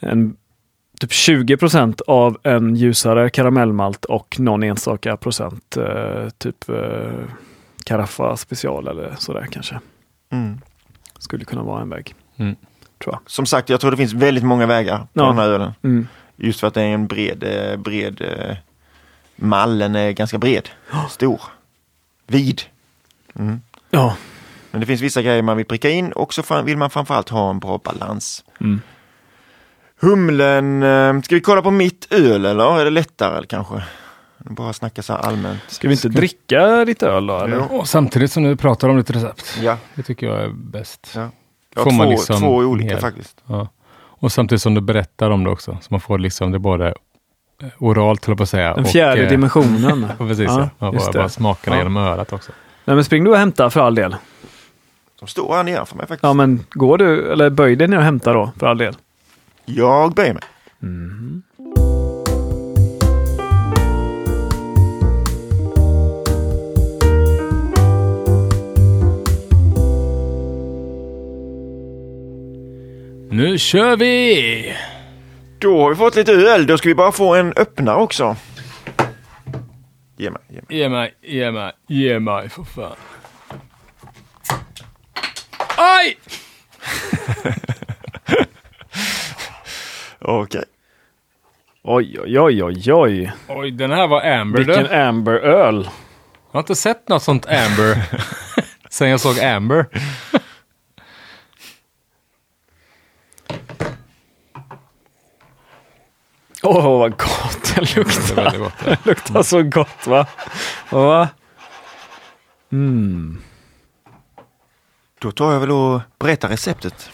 [0.00, 0.36] en,
[1.00, 6.56] typ 20% av en ljusare karamellmalt och någon enstaka procent eh, typ
[7.84, 9.80] Carafa special eller sådär kanske.
[10.32, 10.58] Mm.
[11.18, 12.14] Skulle kunna vara en väg.
[12.36, 12.56] Mm.
[13.02, 13.20] Tror jag.
[13.26, 15.26] Som sagt, jag tror det finns väldigt många vägar på Ja.
[15.26, 15.72] den här ölen.
[15.84, 16.08] Mm.
[16.36, 18.56] Just för att det är en bred, eh, bred eh,
[19.36, 20.68] mallen är ganska bred,
[21.10, 21.40] stor,
[22.26, 22.62] vid.
[23.38, 23.60] Mm.
[23.90, 24.16] Ja.
[24.70, 27.50] Men det finns vissa grejer man vill pricka in och så vill man framförallt ha
[27.50, 28.44] en bra balans.
[28.60, 28.80] Mm.
[30.00, 33.82] Humlen, eh, ska vi kolla på mitt öl eller är det lättare eller kanske?
[34.38, 35.60] Bara snacka så här allmänt.
[35.68, 37.38] Ska vi inte dricka ditt öl då?
[37.38, 37.72] Eller?
[37.72, 39.58] Och samtidigt som du pratar om ditt recept.
[39.62, 41.12] Ja, Det tycker jag är bäst.
[41.14, 41.28] ja.
[41.76, 43.40] Man två, liksom två olika hel- faktiskt.
[43.46, 43.68] Ja.
[43.94, 45.78] Och samtidigt som du berättar om det också.
[45.80, 46.88] Så man får liksom det både
[47.62, 48.74] eh, oralt, höll jag på att säga.
[48.74, 50.06] Den och, fjärde eh, dimensionen.
[50.18, 50.46] Ja, precis.
[50.46, 51.80] Ja, Ja, bara, bara smakerna Ja.
[51.80, 52.52] genom örat också.
[52.84, 54.16] Nej, men spring du och hämta för all del.
[55.20, 56.22] De står här nere för mig faktiskt.
[56.22, 58.96] Ja, men går du, eller böj dig ner och hämta då, för all del.
[59.64, 60.42] Jag böjer mig.
[73.32, 74.76] Nu kör vi!
[75.58, 78.36] Då har vi fått lite öl, då ska vi bara få en öppnare också.
[80.16, 80.64] Ge mig, ge mig.
[80.68, 82.96] Ge mig, ge mig, ge mig för fan.
[85.76, 86.18] Aj!
[90.18, 90.64] Okej.
[91.82, 93.32] Oj, oj, oj, oj, oj.
[93.48, 94.94] Oj, den här var Amber Vilken du.
[94.94, 95.82] Amber-öl.
[95.84, 98.02] Jag har inte sett något sånt Amber
[98.90, 99.86] sen jag såg Amber.
[106.62, 108.34] Åh, vad gott den Det luktar.
[108.34, 108.72] väldigt gott.
[108.84, 108.90] ja.
[108.90, 110.26] Det luktar så gott va?
[110.90, 111.28] va?
[112.72, 113.42] Mm.
[115.18, 117.10] Då tar jag väl och berättar receptet.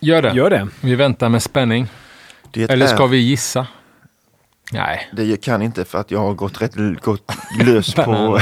[0.00, 0.32] Gör det.
[0.32, 0.68] Gör det.
[0.80, 1.88] Vi väntar med spänning.
[2.50, 3.66] Det Eller ska är, vi gissa?
[4.72, 5.08] Nej.
[5.12, 8.02] Det kan inte för att jag har gått rätt gått lös på...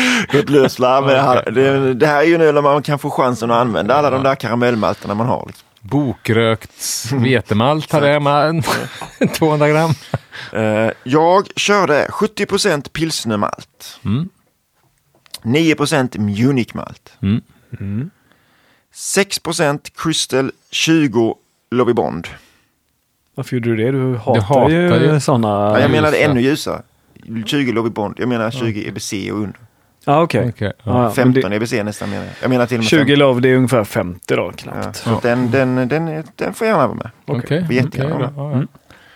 [0.32, 1.50] gått lös med det här.
[1.50, 4.22] Det, det här är ju nu när man kan få chansen att använda alla de
[4.22, 5.44] där karamellmalterna man har.
[5.46, 5.67] Liksom.
[5.80, 8.62] Bokrökt vetemalt hade jag hemma.
[9.34, 9.90] 200 gram.
[10.52, 14.00] Eh, jag körde 70 pilsnermalt.
[14.04, 14.28] Mm.
[15.42, 15.76] 9
[16.18, 17.12] Munichmalt.
[17.22, 18.10] Mm.
[18.94, 21.36] 6% Crystal 20
[21.70, 22.28] Lovey Bond.
[23.34, 23.90] Varför gjorde du det?
[23.90, 25.20] Du hatar, hatar ju, ju.
[25.20, 25.48] sådana...
[25.48, 26.30] Ja, jag menade ljusa.
[26.30, 26.82] ännu ljusare.
[27.46, 28.14] 20 Lovey Bond.
[28.18, 29.67] Jag menar 20 EBC och under.
[30.08, 30.48] Ja, okej.
[30.48, 30.90] Okej, ja.
[30.92, 32.34] Ja, ja, men 15 det- EBC nästan menar jag.
[32.42, 33.16] Jag menar till och med 20 50.
[33.16, 34.96] love, det är ungefär 50 då, Ja, knappt.
[34.96, 37.10] så att den, den, den, den får gärna vara med.
[37.26, 37.66] Okej.
[37.70, 38.32] Jättegärna okej med.
[38.36, 38.66] Ja, ja.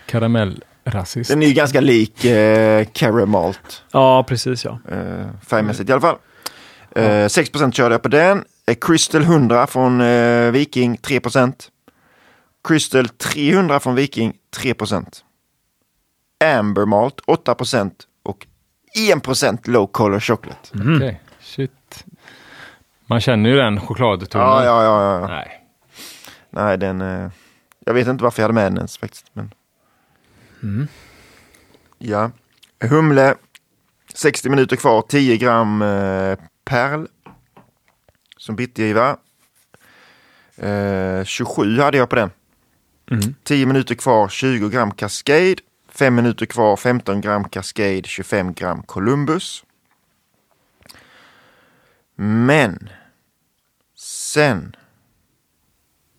[0.07, 1.31] Karamellrasist.
[1.31, 3.83] Den är ju ganska lik eh, Caramalt.
[3.93, 4.79] Ja, precis ja.
[4.91, 6.17] Eh, färgmässigt i alla fall.
[6.97, 8.45] Eh, 6 körde jag på den.
[8.67, 11.53] Eh, Crystal 100 från eh, Viking 3%
[12.69, 14.75] Crystal 300 från Viking 3
[16.59, 17.67] Amber Malt 8 och
[18.97, 20.69] 1% low color chocolate.
[20.75, 22.05] Okej, shit.
[23.07, 24.47] Man känner ju den chokladtonen.
[24.47, 25.27] Ja, ja, ja, ja.
[25.27, 25.67] Nej.
[26.51, 27.01] Nej, den...
[27.01, 27.31] Eh,
[27.85, 29.27] jag vet inte varför jag hade med den ens faktiskt.
[29.33, 29.51] Men...
[31.99, 32.31] Ja.
[32.81, 33.35] Humle.
[34.15, 35.03] 60 minuter kvar.
[35.03, 37.07] 10 gram eh, perl.
[38.37, 39.17] Som bittergiva.
[40.57, 42.31] Eh, 27 hade jag på den.
[43.45, 44.29] 10 minuter kvar.
[44.29, 45.57] 20 gram Cascade.
[45.95, 46.77] 5 minuter kvar.
[46.77, 48.03] 15 gram Cascade.
[48.05, 49.65] 25 gram Columbus.
[52.17, 52.89] Men.
[53.97, 54.77] Sen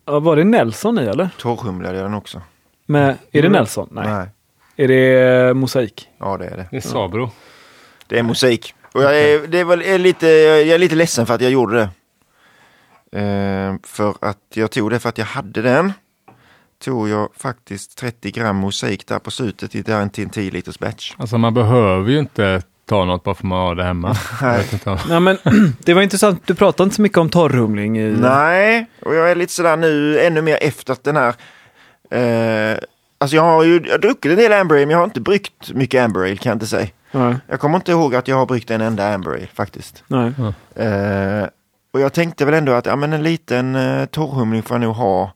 [0.04, 0.20] ja.
[0.20, 1.28] Var det Nelson i eller?
[1.38, 2.42] torrhumlade jag den också.
[2.86, 3.88] Med, är det Nelson?
[3.90, 4.08] Nej.
[4.08, 4.28] Nej.
[4.76, 6.08] Är det eh, mosaik?
[6.18, 6.66] Ja, det är det.
[6.70, 7.30] Det är Sabro.
[8.06, 8.74] Det är musik.
[8.92, 11.50] Och jag är, det är väl, är lite, jag är lite ledsen för att jag
[11.50, 11.88] gjorde det.
[13.20, 15.92] Eh, för att jag tog det för att jag hade den.
[16.84, 20.50] Tog jag faktiskt 30 gram mosaik där på slutet i där en till en 10
[20.50, 21.14] liters batch.
[21.16, 24.08] Alltså man behöver ju inte ta något bara för att man har det hemma.
[24.86, 25.38] Om- Nej, men
[25.84, 26.42] det var intressant.
[26.46, 28.10] Du pratade inte så mycket om torrhumling i...
[28.20, 31.34] Nej, och jag är lite sådär nu ännu mer efter att den här
[32.10, 32.78] eh,
[33.18, 35.20] Alltså jag har ju jag har druckit en del Amber Ale, men jag har inte
[35.20, 36.86] bryggt mycket Amber Ale kan jag inte säga.
[37.12, 37.34] Nej.
[37.48, 40.04] Jag kommer inte ihåg att jag har bryggt en enda Amber Ale faktiskt.
[40.06, 40.32] Nej.
[40.76, 41.46] Eh,
[41.92, 44.94] och jag tänkte väl ändå att ja, men en liten eh, torrhumling får jag nog
[44.94, 45.32] ha.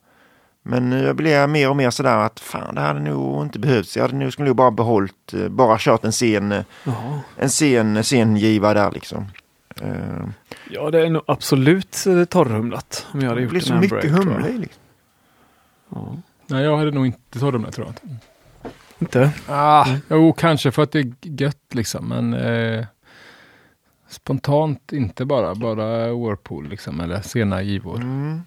[0.71, 3.97] Men nu blir jag mer och mer sådär att fan det hade nog inte behövts.
[3.97, 7.21] Jag hade nog, skulle nog bara behållit, eh, bara kört en sen, eh, Jaha.
[7.37, 9.27] en sen, sen giva där liksom.
[9.83, 10.29] Eh,
[10.71, 13.07] Ja, det är nog absolut torrhumlat.
[13.13, 14.41] Om jag hade det gjort blir en så Amber mycket Ale, tror jag.
[14.43, 14.83] humle i liksom.
[15.89, 16.17] Ja.
[16.47, 17.39] Nej, jag hade nog inte det
[17.73, 17.95] tror jag
[18.99, 19.31] inte.
[19.49, 22.87] Ah, Jo, kanske för att det är gött liksom, men eh,
[24.09, 25.55] spontant inte bara.
[25.55, 27.97] Bara Whirlpool liksom, eller sena givor.
[27.97, 28.43] Mm.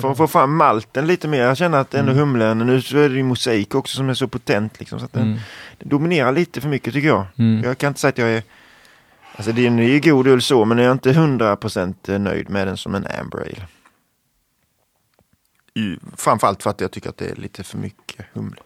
[0.00, 1.40] För att få fram malten lite mer.
[1.42, 2.20] Jag känner att ändå Mm.
[2.20, 4.98] humlen, nu så är det ju mosaik också som är så potent liksom.
[4.98, 5.38] Så att den, Mm.
[5.78, 7.26] den dominerar lite för mycket tycker jag.
[7.38, 7.64] Mm.
[7.64, 8.42] Jag kan inte säga att jag är
[9.36, 12.76] Alltså den är ju god öl så men jag är inte 100% nöjd med den
[12.76, 13.66] som en Amber Ale.
[16.16, 18.56] Framförallt för att jag tycker att det är lite för mycket humle.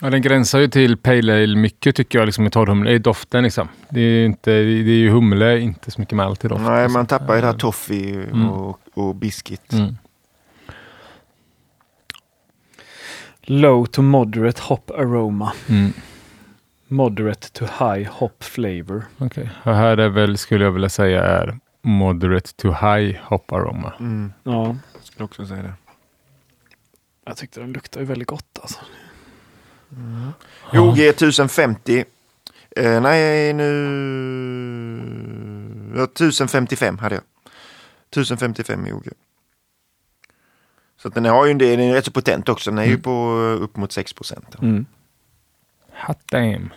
[0.00, 2.90] Ja, den gränsar ju till Pale Ale mycket tycker jag, liksom i torrhumle.
[2.92, 3.68] I doften liksom.
[3.88, 4.56] Det är, inte, det
[4.92, 6.62] är ju humle, inte så mycket malt i doft.
[6.62, 6.92] Nej, liksom.
[6.92, 8.48] man tappar ju det här toffee Mm.
[8.48, 9.72] och, och biscuit.
[9.72, 9.96] Mm.
[13.50, 15.52] Low to moderate hop aroma.
[15.68, 15.92] Mm.
[16.88, 19.04] Moderate to high hop flavor.
[19.18, 23.92] Okej, och här är väl, skulle jag vilja säga, är moderate to high hop aroma.
[24.00, 24.32] Mm.
[24.42, 25.72] Ja, Skulle också säga det.
[27.24, 28.78] jag tyckte den luktar ju väldigt gott alltså.
[30.72, 32.04] OG 1050.
[32.76, 33.66] Eh, nej, nu...
[35.96, 37.24] Ja, 1055 hade jag.
[38.10, 39.08] 1055 i OG.
[41.02, 42.70] Så att den har ju en del, den är rätt så potent också.
[42.70, 43.02] Den är ju Mm.
[43.02, 43.10] på
[43.58, 44.56] eh, upp mot 6 procent.
[44.62, 44.86] Mm.
[46.06, 46.70] Hot damn.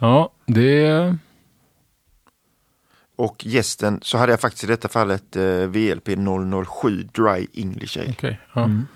[0.00, 1.16] Ja, det.
[3.16, 6.08] Och gästen så hade jag faktiskt i detta fallet eh, VLP
[6.82, 8.10] 007 Dry English Ale.
[8.10, 8.40] Okej.
[8.54, 8.64] ja.
[8.64, 8.86] Mm.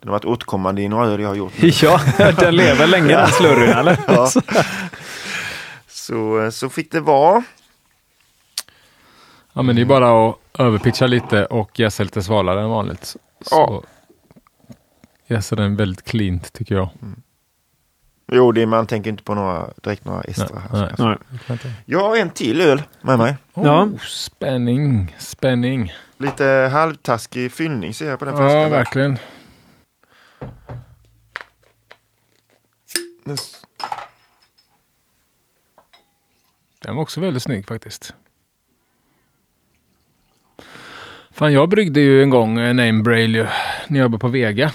[0.00, 1.52] Den har varit återkommande i några öl jag har gjort.
[1.62, 1.70] nu.
[1.82, 2.00] Ja,
[2.38, 3.98] den lever länge den slurryn eller?
[4.08, 4.30] Ja.
[5.88, 7.42] Så, eh, så fick det vara.
[9.52, 13.04] Ja, men det är bara att överpitcha lite och jäsa lite svalare än vanligt.
[13.04, 13.16] Så
[13.50, 13.82] Ja.
[15.26, 16.88] jäser den väldigt cleant tycker jag.
[18.32, 20.62] Jo, det, man tänker inte på några, direkt några estrar.
[20.72, 20.94] Nej, här.
[20.98, 21.16] nej.
[21.48, 21.58] Nej.
[21.84, 23.36] Jag har en till öl med mig.
[23.54, 23.84] Ja.
[23.84, 25.92] Oh, spänning, spänning.
[26.18, 28.56] Lite halvtaskig fyllning ser jag på den flaskan.
[28.58, 28.70] Ja, där.
[28.70, 29.18] verkligen.
[33.24, 33.36] Den-
[36.82, 38.14] Den var också väldigt snygg faktiskt.
[41.40, 43.42] Fan, jag bryggde ju en gång en Aimbrail ju,
[43.88, 44.72] när jag jobbade på Vega.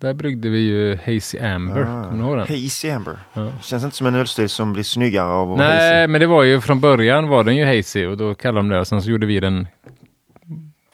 [0.00, 1.80] Där bryggde vi ju Hazy Amber.
[1.80, 2.04] Ah.
[2.04, 2.46] Kommer du ihåg den?
[2.62, 3.18] Hazy Amber.
[3.32, 3.52] Ja.
[3.62, 5.78] Känns inte som en ölstil som blir snyggare av att vara hazy.
[5.78, 8.68] Nej, men det var ju från början var den ju hazy och då kallade de
[8.68, 9.68] det och sen så gjorde vi den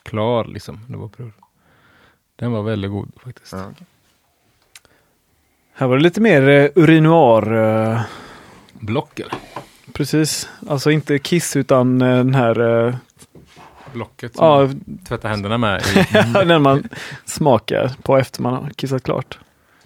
[0.03, 0.81] klar liksom.
[0.89, 1.33] Det var prov.
[2.37, 3.53] Den var väldigt god faktiskt.
[3.53, 3.87] Ja, okej.
[5.75, 7.53] Här var det lite mer uh, urinoir.
[7.93, 8.01] eh,
[8.73, 9.35] Block eller?
[9.93, 10.49] precis.
[10.69, 12.95] Alltså inte kiss utan eh, den här eh,
[13.93, 14.69] Blocket som ja,
[15.09, 15.83] tvättar händerna med.
[15.83, 16.89] I, den man
[17.25, 19.39] smakar på efter man har kissat klart.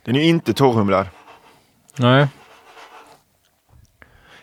[0.04, 1.06] Den är ju inte torrhumlad.
[1.96, 2.28] nej,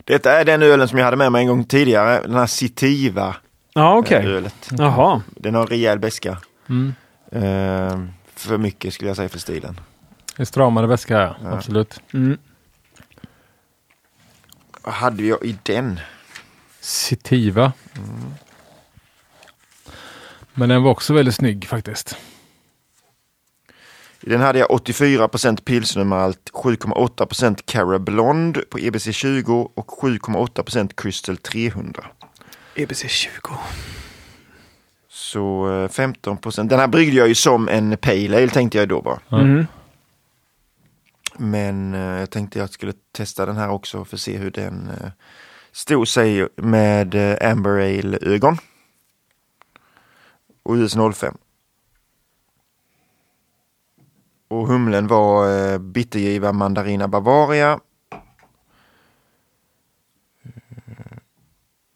[0.04, 2.22] Detta är den ölen som jag hade med mig en gång tidigare.
[2.22, 3.36] Den här Citiva
[3.74, 4.26] Ja, okej.
[4.26, 4.70] ölet.
[4.72, 5.22] Jaha.
[5.28, 6.38] Den har rejäl beska.
[6.70, 6.94] mm.
[7.32, 8.06] Eh,
[8.36, 9.80] för mycket skulle jag säga för stilen.
[10.38, 11.36] en stramare väska ja.
[11.44, 11.50] Ja.
[11.52, 12.00] absolut.
[12.14, 12.38] Mm.
[14.84, 16.00] Vad hade jag i den?
[16.80, 17.74] Citiva.
[20.54, 22.18] Men den var också väldigt snygg faktiskt.
[24.22, 31.38] I den hade jag 84% pilsnermalt, 7,8% Cara Blonde på EBC 20 och 7,8% Crystal
[31.38, 32.06] 300.
[32.76, 33.30] EBC 20.
[35.10, 36.68] Så eh, 15%.
[36.68, 39.20] Den här bryggde jag ju som en Pale Ale tänkte jag då bara.
[39.32, 39.66] Mm.
[41.38, 44.90] Men eh, jag tänkte jag skulle testa den här också för att se hur den
[44.90, 45.10] eh,
[45.72, 48.58] stod sig med eh, Amber Ale-ögon.
[50.64, 51.38] Och US 05.
[54.48, 57.80] Och humlen var eh, bittergiva Mandarina Bavaria.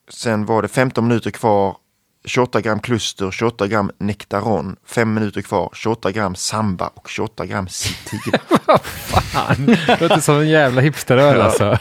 [0.09, 1.77] Sen var det 15 minuter kvar.
[2.25, 7.67] 28 gram kluster, 28 gram nektaron, 5 minuter kvar, 28 gram samba och 28 gram
[7.67, 8.33] citiv.
[8.83, 11.77] Fan, det låter som en jävla hipsteröl alltså.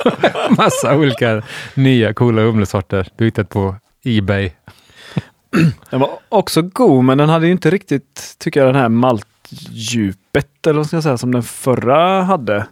[0.57, 1.43] Massa olika
[1.74, 4.53] nya coola humlesorter du hittat på Ebay.
[5.90, 10.66] Den var också god, men den hade ju inte riktigt, tycker jag, den här maltdjupet
[10.66, 12.66] eller vad ska jag säga, som den förra hade.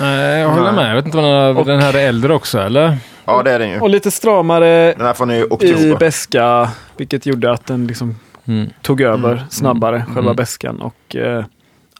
[0.00, 0.90] Nej, jag håller med.
[0.90, 2.98] Jag vet inte om den, har, Och- den här är äldre också eller?
[3.24, 3.80] Ja, det är den ju.
[3.80, 5.46] Och lite stramare Den här från i
[5.88, 8.70] i beska, vilket gjorde att den liksom Mm.
[8.82, 10.36] tog över snabbare, mm, själva mm.
[10.36, 10.80] beskan.
[10.80, 11.44] Och eh,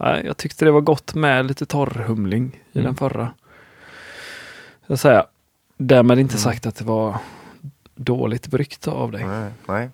[0.00, 2.84] nej, jag tyckte det var gott med lite torrhumling i Mm.
[2.86, 3.32] den förra.
[4.86, 5.24] Jag säga,
[5.76, 7.16] därmed inte sagt att det var
[7.94, 9.24] dåligt bryggt av dig.
[9.24, 9.90] Nej, nej.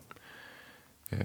[1.10, 1.18] Eh,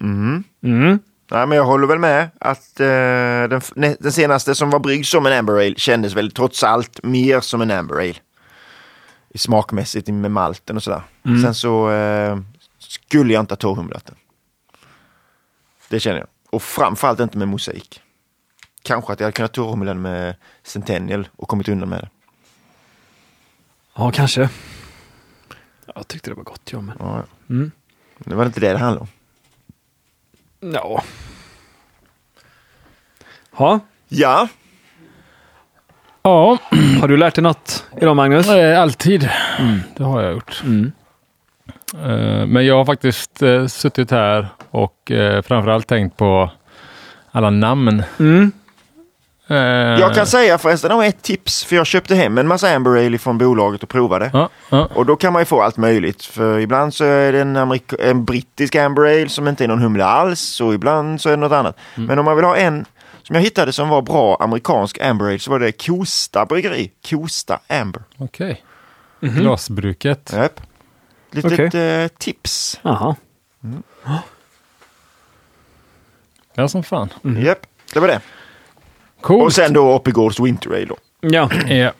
[0.00, 0.44] Mm.
[0.62, 0.98] Mm.
[1.30, 3.60] Nej, men jag håller väl med att eh, den,
[4.00, 7.60] den senaste som var bryggd som en Amber Ale kändes väl trots allt mer som
[7.62, 8.14] en Amber Ale.
[9.28, 11.02] I smakmässigt med malten och sådär.
[11.24, 11.42] Mm.
[11.42, 12.38] Sen så eh,
[12.78, 14.16] skulle jag inte ha torrhumlat den.
[15.88, 16.28] Det känner jag.
[16.50, 18.02] Och framförallt inte med mosaik.
[18.82, 22.08] Kanske att jag hade kunnat torrhumla den med Centennial och kommit undan med det.
[23.96, 24.48] Ja, kanske.
[25.94, 26.96] Jag tyckte det var gott, jag men.
[27.00, 27.70] Ja, Mm.
[28.18, 29.08] Det var inte det det handlade om.
[30.72, 31.02] Ja.
[33.58, 34.48] Ja, Ja,
[36.22, 36.58] Ja,
[37.00, 38.48] har du lärt dig något idag Magnus?
[38.48, 39.30] eh, alltid.
[39.96, 40.62] Det har jag gjort.
[40.64, 40.92] Mm.
[41.94, 46.50] Eh, Men jag har faktiskt eh, suttit här och eh, framförallt tänkt på
[47.30, 48.02] alla namn.
[48.18, 48.52] Mm.
[49.48, 49.56] Eh,
[50.00, 51.64] jag kan säga förresten om ett tips.
[51.64, 54.30] För jag köpte hem en massa Amber Ale från bolaget och provade.
[54.32, 54.88] Ja, ja.
[54.94, 56.24] Och då kan man ju få allt möjligt.
[56.24, 59.82] För ibland så är det en, amerik- en brittisk Amber Ale som inte är någon
[59.82, 60.60] humle alls.
[60.60, 61.76] Och ibland så är det något annat.
[61.94, 62.06] Mm.
[62.06, 62.84] Men om man vill ha en
[63.22, 66.92] som jag hittade som var bra amerikansk Amber Ale så var det Kosta bryggeri.
[67.10, 68.02] Kosta Amber.
[68.18, 68.64] Okej.
[69.20, 70.32] Glasbruket.
[70.36, 70.60] Japp.
[71.30, 72.80] Litet eh, tips.
[72.82, 73.14] Jaha.
[76.54, 77.08] Ja, som fan.
[77.22, 78.20] Japp, det var det.
[79.26, 79.44] Coolt.
[79.44, 80.96] Och sen då Oppigårds Winter Ale då.
[81.20, 81.92] Ja, Ja.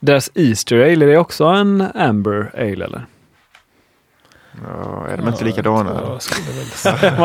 [0.00, 3.06] deras Easter Ale, är det också en Amber Ale eller?
[4.66, 5.92] Ja, är de inte likadana?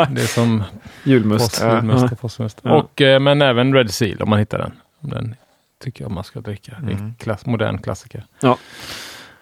[0.10, 0.64] Det är som
[1.04, 1.46] Julmust.
[1.46, 1.76] post, Ja.
[1.76, 2.60] julmust och postmust.
[2.64, 2.72] Ja.
[2.76, 4.72] Och, eh, men även Red Seal om man hittar den.
[5.00, 5.36] Den
[5.84, 6.72] tycker jag man ska dricka.
[6.82, 7.14] Det är Mm.
[7.20, 8.26] klass, modern klassiker.
[8.42, 8.58] Ja.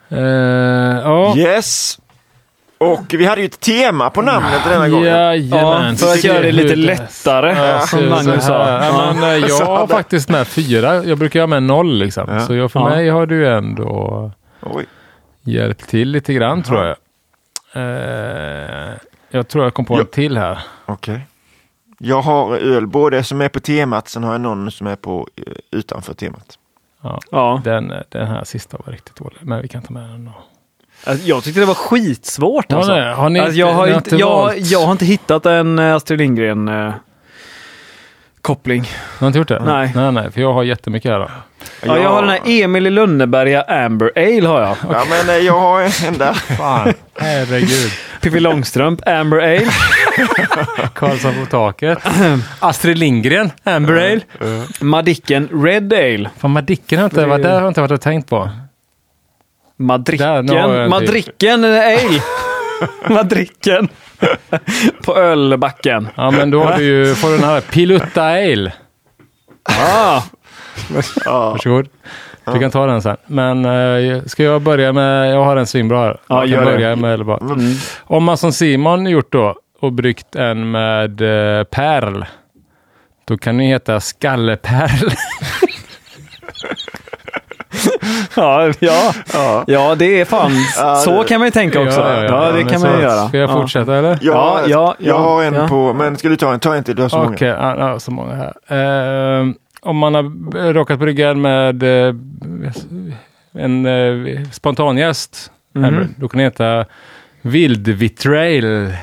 [0.10, 0.20] Eh,
[1.04, 1.38] ja.
[1.38, 2.00] Yes!
[2.92, 5.06] Och vi hade ju ett tema på namnet denna gången.
[5.06, 5.90] Jajamän.
[5.92, 8.70] Ja, för att göra det lite lättare, Ja, som Magnus sa.
[8.84, 11.04] Ja, men, eh, jag har faktiskt med fyra.
[11.04, 12.28] Jag brukar ha med noll liksom.
[12.30, 12.40] Ja.
[12.40, 12.90] Så jag, för Ja.
[12.90, 14.32] mig har du ändå
[14.62, 14.86] Oj.
[15.42, 16.96] hjälpt till lite grann tror jag.
[17.76, 18.92] Eh,
[19.30, 20.00] jag tror jag kom på Ja.
[20.00, 20.60] en till här.
[20.86, 21.28] Okej.
[22.00, 25.28] Jag har öl både som är på temat, sen har jag någon som är på
[25.36, 26.58] eh, utanför temat.
[27.02, 27.20] Ja.
[27.32, 27.62] Ja.
[27.64, 30.32] Den, den här sista var riktigt dålig, men vi kan ta med den då.
[31.04, 32.94] Alltså, Jag tyckte det var skitsvårt Ja, alltså.
[32.94, 36.20] nej, har ni alltså jag, har inte, jag, jag har inte hittat en eh, Astrid
[36.20, 36.94] Lindgren eh,
[38.42, 38.82] koppling.
[38.82, 38.90] Du
[39.20, 39.62] har inte gjort det?
[39.66, 39.92] Nej.
[39.96, 41.20] Nej, nej, för jag har jättemycket här.
[41.20, 41.30] Då.
[41.86, 44.78] Ja, jag har den här Emil i Lönneberga Amber Ale har jag.
[44.92, 46.34] Ja, men eh, jag har en där.
[46.58, 47.92] Fan, herregud.
[48.22, 49.68] Pippi Långstrump Amber Ale.
[50.94, 51.98] Karlsson på taket.
[52.60, 54.22] Astrid Lindgren, Amber Ale.
[54.82, 56.30] Madicken Red Ale.
[56.38, 58.38] Fan, Madicken har inte, varit där har jag inte varit och tänkt på.
[58.40, 60.28] Där, nu har jag Madricken.
[60.30, 60.90] en till.
[60.90, 62.22] Madricken Ale.
[63.10, 63.88] Madricken.
[65.06, 66.08] På ölbacken.
[66.16, 68.74] Ja, men då har du ju, får du den här Pilutta Ale.
[69.64, 70.22] Ah,
[71.26, 71.88] Varsågod.
[72.46, 73.18] Du kan ta den sen.
[73.28, 76.18] Men eh, ska jag börja med, jag har en svinbra här.
[76.28, 76.74] Ja, jag gör kan det.
[76.74, 77.58] börja med eller bara.
[78.04, 82.24] Om man som Simon gjort då och bryggt en med eh, Perl.
[83.26, 85.10] Då kan den heta Skalleperl.
[88.36, 89.14] ja, ja.
[89.34, 89.64] Ja.
[89.68, 90.52] ja, det är fan.
[90.78, 92.00] Ja, Så det- kan man ju tänka också.
[92.00, 93.28] Ja, det men kan man ju göra.
[93.28, 93.54] Ska jag Ja.
[93.54, 94.10] fortsätta eller?
[94.10, 95.68] Jag, Ja, ja, jag ja, har en ja.
[95.68, 96.60] på, men ska du ta en?
[96.60, 97.30] Ta en till, du har så många.
[97.30, 98.54] Okej, ja, ja, så många här.
[99.40, 99.48] Eh,
[99.82, 102.16] om man har råkat brygga en med eh,
[103.58, 106.14] en eh, spontangäst, Mhm.
[106.18, 106.86] då kan det heta
[107.42, 108.94] Vildvitrail.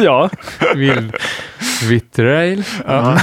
[0.00, 0.30] Ja.
[0.74, 2.64] Vildvitrail.
[2.86, 3.18] Ja.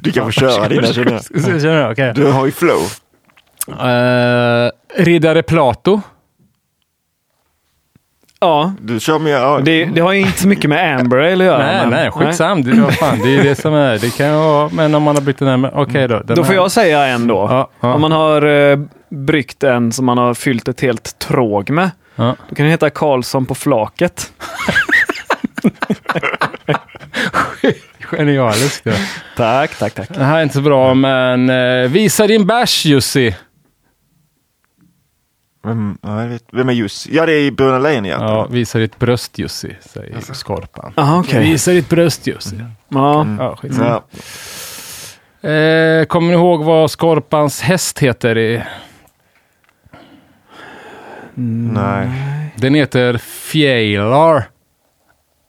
[0.00, 1.96] Du kan få köra dina känner jag.
[1.96, 2.30] Känner du?
[2.30, 2.80] Har ju flow.
[3.68, 4.70] Eh,
[5.04, 6.00] Riddare Plato.
[8.40, 8.72] ja.
[8.80, 9.60] Du kör med, ja.
[9.64, 11.58] Det, det har ju inte så mycket med Amber Ale att göra.
[11.58, 12.62] Nej, men- nej, skitsam.
[12.64, 13.98] Det, fan, det är det som är.
[13.98, 16.18] Det kan ju vara, men om man har bytt den här okej då.
[16.22, 17.34] Den Då får här- jag säga en då.
[17.50, 17.94] Ja, ja.
[17.94, 18.78] Om man har eh,
[19.08, 21.90] bryggt en som man har fyllt ett helt tråg med.
[22.16, 22.36] Ja.
[22.48, 24.32] Då kan det heta Karlsson på flaket.
[28.10, 28.86] Genialiskt.
[28.86, 28.92] Ja.
[29.36, 30.08] Tack, tack, tack.
[30.08, 33.36] Det här är inte så bra, men eh, visa din bärs Jussi.
[35.64, 37.10] Vem, ja, jag vet, vem är Jussi?
[37.12, 38.24] Ja, det är i Bröderna Lejonhjärta.
[38.24, 40.92] Ja, visa ditt bröst Jussi, säger Skorpan.
[40.96, 41.40] Aha, okej.
[41.50, 42.56] Visa ditt bröst Jussi.
[42.88, 43.26] Ja.
[43.38, 44.02] Ja, skitsamma.
[45.40, 45.50] Ja.
[45.50, 48.38] Eh, kommer ni ihåg vad Skorpans häst heter?
[48.38, 48.62] I?
[51.72, 52.08] Nej.
[52.56, 54.48] Den heter Fjälar.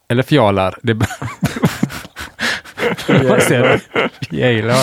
[0.10, 0.78] Eller Fjalar.
[0.84, 0.94] Det
[3.30, 4.10] Vad säger du?
[4.28, 4.78] Fjälar.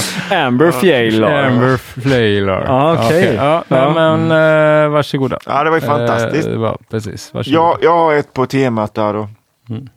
[0.47, 1.43] Amber Fjälar.
[1.45, 2.65] Amber Flaylar.
[2.67, 3.35] Ja, okej.
[3.35, 3.91] Ja, Ja.
[3.95, 5.39] men eh, varsågoda.
[5.47, 6.47] Ja, det var ju fantastiskt.
[6.47, 7.55] Eh, det var, precis, varsågod.
[7.61, 9.29] Jag, jag har ett på temat där då.
[9.69, 9.89] Mm.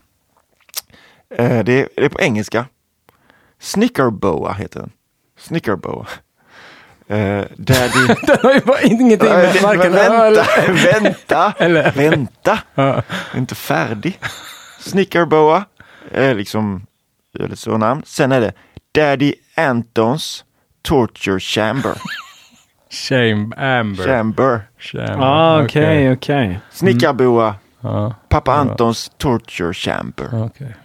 [1.36, 2.66] Eh, det, är, det är på engelska.
[3.62, 4.92] Snickerboa heter den.
[5.40, 6.06] Snickerboa.
[7.08, 8.08] Eh, daddy...
[8.28, 10.46] Den har ju bara ingenting med Nej, varken vänta,
[11.02, 11.92] vänta, eller...
[11.92, 12.60] vänta.
[12.76, 12.88] Jag
[13.34, 14.20] är inte färdig.
[14.80, 15.64] Snickerboa
[16.12, 16.86] är liksom
[17.40, 18.02] ölets så namn.
[18.06, 18.52] Sen är det
[18.92, 20.46] Daddy Antons
[20.82, 21.92] Torture Chamber.
[22.92, 24.04] Shame Amber.
[24.06, 24.62] Chamber.
[24.80, 25.16] Shame.
[25.26, 26.60] Ah, okej, okej.
[26.72, 27.56] Snickarboa.
[27.82, 30.46] Ja, Pappa Antons Torture Chamber.
[30.46, 30.76] okej.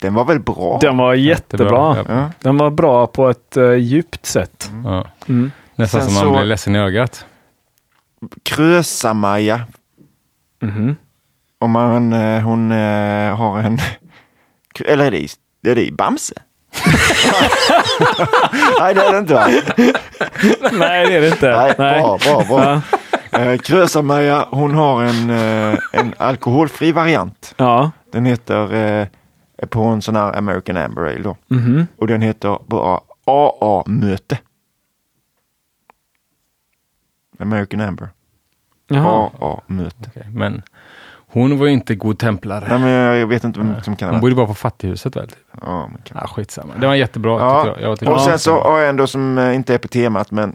[0.00, 0.78] Den var väl bra?
[0.80, 1.96] Den var jättebra.
[1.96, 2.04] Ja.
[2.08, 2.30] Ja.
[2.40, 4.70] Den var bra på ett uh, djupt sätt.
[4.84, 5.06] Ja.
[5.28, 5.50] Mm.
[5.74, 7.26] Nästan Sen som man så- blir ledsen i ögat.
[8.42, 9.60] Krösa-Maja.
[10.62, 10.96] Mhm.
[11.58, 13.78] Om man, eh, hon eh, har en...
[14.84, 15.18] Eller är det
[15.62, 16.34] i, är det i Bamse?
[18.80, 19.46] Nej, det är det inte va?
[20.72, 21.50] Nej, det är det inte.
[21.56, 22.80] Nej, bra, bra, bra.
[23.30, 23.38] Ja.
[23.38, 27.54] Eh, Krösa-Maja, hon har en, eh, en alkoholfri variant.
[27.56, 27.90] ja.
[28.12, 29.06] Den heter eh,
[29.70, 31.36] på en sån här American Amber Ale då.
[31.48, 31.86] Mhm.
[31.96, 34.38] Och den heter bara AA-möte.
[37.38, 38.08] American Amber.
[38.90, 39.96] AA-möte.
[40.08, 40.62] Okej, Men
[41.32, 42.64] hon var ju inte god templare.
[42.68, 45.28] Nej, men jag vet inte vem som kan Hon bodde bara på fattighuset väl?
[45.60, 46.18] Ja, men kan.
[46.20, 46.74] Ja, skitsamma.
[46.80, 47.80] Det var jättebra Ja, jag.
[47.80, 49.88] jag tyckte Och var sen så har jag en då som eh, inte är på
[49.88, 50.50] temat, men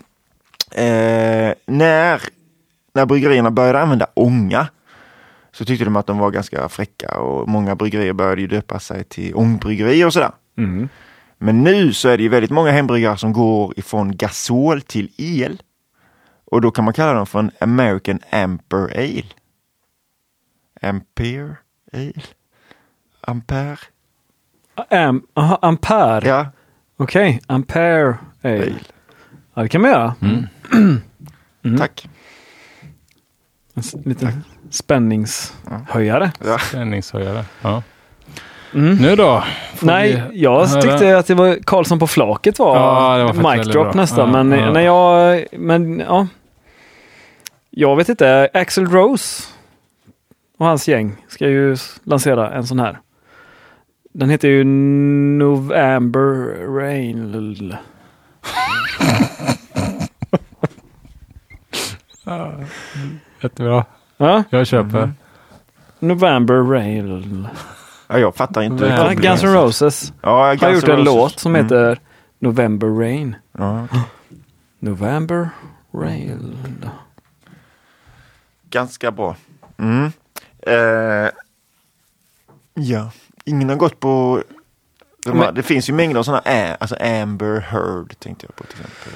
[0.71, 2.21] eh, när,
[2.93, 4.67] när bryggerierna började använda ånga
[5.51, 9.03] så tyckte de att de var ganska fräcka och många bryggerier började ju döpa sig
[9.03, 10.31] till ångbryggerier och sådär.
[10.57, 10.89] Mm.
[11.37, 15.61] Men nu så är det ju väldigt många hembryggare som går ifrån gasol till el.
[16.51, 19.23] Och då kan man kalla dem för en American Amper Ale.
[20.81, 21.55] Ampere
[21.93, 22.13] Ale?
[23.21, 23.77] Ampere?
[24.89, 26.27] Am, aha, ampere.
[26.27, 26.45] Ja,
[26.97, 28.53] Okej, ampere ale.
[28.53, 28.73] ale.
[29.53, 30.15] Ja, det kan man göra.
[30.21, 31.77] Mm.
[31.77, 32.09] Tack.
[33.73, 36.31] En liten spänningshöjare.
[36.45, 36.57] Ja.
[36.59, 37.45] Spänningshöjare.
[37.61, 37.83] Ja.
[38.73, 38.95] Mm.
[38.95, 39.43] Nu då?
[39.75, 40.81] Får Nej, vi jag höra?
[40.81, 44.33] tyckte att det var Karlsson på flaket var, Ja, det var mic drop nästan.
[44.33, 44.71] Ja, men ja.
[44.71, 46.27] när jag, men ja.
[47.69, 49.43] Jag vet inte, Axel Rose
[50.57, 52.99] och hans gäng ska ju lansera en sån här.
[54.13, 54.63] Den heter ju
[55.37, 57.75] November Rain.
[63.41, 63.85] Jättebra.
[64.17, 65.11] Ja, Jag köper.
[65.99, 67.47] November Rain.
[68.07, 68.85] Ja, jag fattar inte.
[68.85, 69.13] Ja.
[69.13, 71.05] Guns N' Roses Ja, Guns har gjort en Roses.
[71.05, 71.65] låt som Mm.
[71.65, 71.99] heter
[72.39, 73.35] November Rain.
[73.51, 73.87] Ja.
[74.79, 75.49] November
[75.93, 76.55] Rain.
[78.69, 79.35] Ganska bra.
[79.77, 80.11] Mm.
[80.67, 81.29] Eh,
[82.73, 83.11] ja,
[83.45, 84.43] ingen har gått på...
[85.25, 86.41] De här, Men- det finns ju mängder av sådana,
[86.79, 89.13] alltså Amber Heard tänkte jag på till exempel.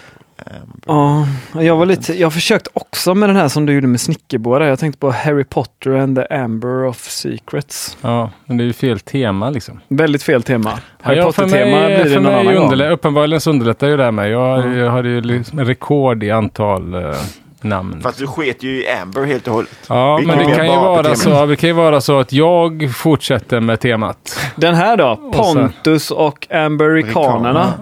[0.86, 1.28] Ja,
[1.62, 4.66] jag var lite, jag försökte också med den här som du gjorde med snickerboa.
[4.68, 7.98] Jag tänkte på Harry Potter and the Amber of Secrets.
[8.02, 9.80] Ja, men det är ju fel tema liksom.
[9.88, 10.80] Väldigt fel tema.
[11.02, 12.70] Harry ja, Potter-tema blir det någon annan gång.
[12.72, 14.30] underlä- Uppenbarligen så underlättar ju det här med.
[14.30, 14.74] Jag, Ja.
[14.74, 17.16] jag hade ju liksom rekord i antal eh,
[17.64, 18.02] namn.
[18.02, 19.80] Fast du sket ju i Amber helt och hållet.
[19.88, 22.92] Ja, Vi men det kan, ju vara så, det kan ju vara så att jag
[22.96, 24.40] fortsätter med temat.
[24.56, 25.16] Den här då?
[25.34, 27.74] Pontus och Amberikanerna.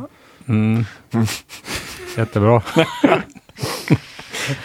[0.48, 0.86] Mm.
[2.18, 2.62] Jättebra.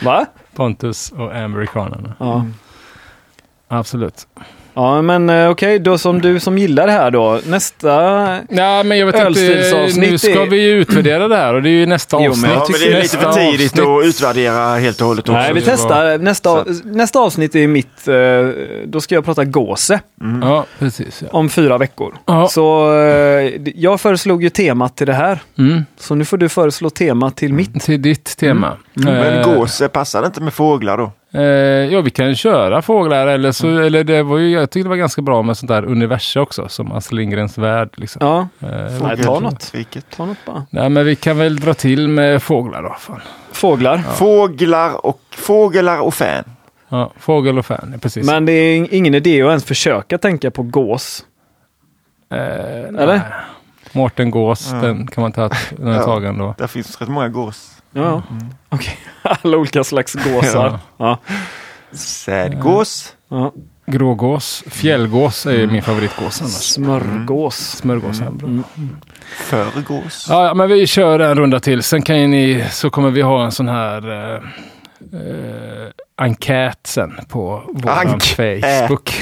[0.03, 0.27] Va?
[0.55, 2.15] Pontus och amerikanerna.
[2.19, 2.47] Ja.
[3.69, 4.27] Absolut.
[4.75, 7.41] Ja, men eh, okej, då som du som gillar det här då.
[7.47, 7.89] Nästa...
[8.49, 10.01] Ja, men jag vet inte.
[10.01, 12.51] Nu ska vi ju utvärdera det här och det är ju nästa Jo, men avsnitt.
[12.51, 15.33] jag Ja, men det är lite för tidigt avsnitt- att utvärdera helt och hållet också.
[15.33, 16.19] Nej, vi testar.
[16.19, 18.09] Nästa, nästa avsnitt är mitt...
[18.09, 18.15] eh,
[18.87, 20.01] Då ska jag prata gåse
[20.43, 21.23] Ja, precis.
[21.23, 21.29] Ja.
[21.39, 22.15] om fyra veckor.
[22.27, 22.49] Ja.
[22.49, 25.39] Så eh, jag föreslog ju temat till det här.
[25.59, 25.85] Mm.
[25.99, 27.83] Så nu får du föreslå tema till mitt.
[27.83, 28.77] Till ditt tema.
[29.03, 29.15] Mm.
[29.15, 31.13] Men Eh, gåse passar det inte med fåglar då?
[31.35, 31.43] Eh,
[31.93, 33.85] ja, vi kan köra fåglar eller så, Mm.
[33.85, 36.69] eller det var ju, jag tyckte det var ganska bra med sånt där universum också,
[36.69, 37.89] som Astrid Lindgrens värld.
[37.97, 38.19] Liksom.
[38.27, 39.71] Ja, Eh, Nej, ta något.
[39.75, 40.07] Riket.
[40.17, 40.67] ta något bara.
[40.71, 42.97] nej, men vi kan väl dra till med fåglar då.
[42.99, 43.21] Fan.
[43.53, 43.99] Fåglar.
[43.99, 46.45] Fåglar och fåglar och fan.
[46.89, 48.27] Ja, fågel och fan, ja, precis.
[48.27, 51.25] Men det är ingen idé att ens försöka tänka på gås.
[52.33, 53.07] eh, Eller?
[53.07, 53.21] nej.
[53.93, 54.77] Mårten Gås, Ja.
[54.81, 56.03] den kan man ta den är Ja.
[56.05, 56.55] tagen då.
[56.59, 57.71] Där finns rätt många gås.
[57.95, 58.23] Ja,
[58.69, 58.99] okej.
[59.23, 60.79] Alla olika slags gåsar.
[60.97, 61.19] Ja.
[61.93, 63.13] Sädgås.
[63.29, 63.53] Ja.
[63.87, 66.53] Grågås, fjällgås är ju min favoritgås annars.
[66.53, 67.57] Smörgås.
[67.57, 68.49] Smörgås är bra.
[68.49, 68.65] Mm.
[69.37, 70.27] Förgås.
[70.29, 71.83] Ja, ja, men vi kör en runda till.
[71.83, 74.35] Sen kan ni, så kommer vi ha en sån här eh,
[75.13, 77.91] eh, enkät sen på vår.
[78.61, 79.15] Facebook.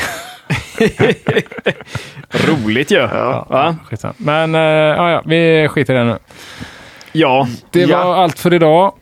[2.31, 2.97] Roligt ju.
[2.97, 3.77] Ja.
[3.85, 4.15] Skitsamma.
[4.17, 6.19] Men eh, ja, ja, vi skiter i det nu.
[7.13, 8.05] Ja, Det Ja.
[8.05, 8.93] var allt för idag.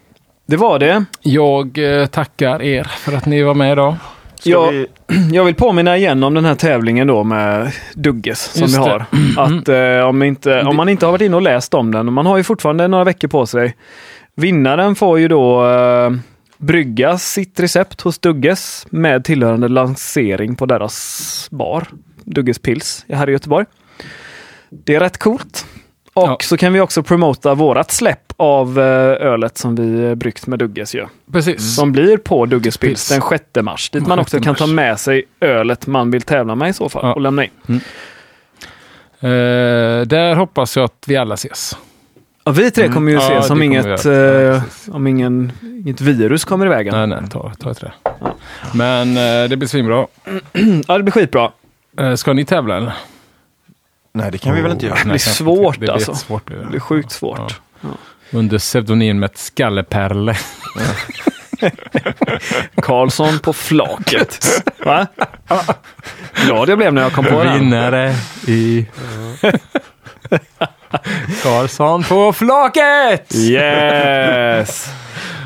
[0.46, 1.04] det var det.
[1.22, 3.96] Jag eh, tackar er för att ni var med idag.
[4.34, 4.70] Ska Ja.
[4.70, 4.86] vi...
[5.32, 9.04] Jag vill påminna igen om den här tävlingen då med Dugges som Just vi har.
[9.36, 12.12] Att eh, om, inte, om man inte har varit inne och läst om den, och
[12.12, 13.76] man har ju fortfarande några veckor på sig.
[14.36, 16.10] Vinnaren får ju då eh,
[16.58, 21.84] brygga sitt recept hos Dugges med tillhörande lansering på deras bar.
[22.24, 23.66] Dugges Pils här i Göteborg.
[24.70, 25.66] Det är rätt coolt.
[26.22, 26.36] Och Ja.
[26.40, 28.84] så kan vi också promota vårat släpp av eh,
[29.26, 31.06] ölet som vi eh, bryggt med Dugges ju.
[31.32, 31.74] Precis.
[31.76, 33.90] Som blir på Dugges Pils den 6 mars.
[33.90, 36.88] Dit man 6 också kan ta med sig ölet man vill tävla med i så
[36.88, 37.14] fall Ja.
[37.14, 37.50] och lämna in.
[39.20, 39.30] Eh,
[40.06, 41.76] där hoppas jag att vi alla ses.
[42.44, 43.28] Ja, vi tre kommer ju Mm.
[43.30, 45.52] Ses om, det inget, eh, om ingen,
[45.84, 46.94] inget virus kommer i vägen.
[46.94, 47.92] Nej, nej, ta, ta ett trä.
[48.74, 50.06] Men eh, det blir svinbra.
[50.88, 51.52] Ja, det blir skitbra.
[51.98, 52.92] Eh, ska ni tävla eller?
[54.12, 54.94] Nej, det kan vi väl inte göra.
[54.98, 56.14] Nej, blir svårt, det blir alltså.
[56.14, 56.62] Svårt blir det.
[56.62, 57.60] Det blir sjukt svårt.
[58.30, 60.36] Under pseudonymet Skalleperle.
[62.74, 64.62] Karlsson på flaket.
[64.84, 65.06] Va?
[66.46, 67.58] Glad jag blev när jag kom på den.
[67.58, 68.14] Vinnare
[68.46, 68.86] i...
[71.42, 73.34] Karlsson på flaket!
[73.34, 74.88] Yes!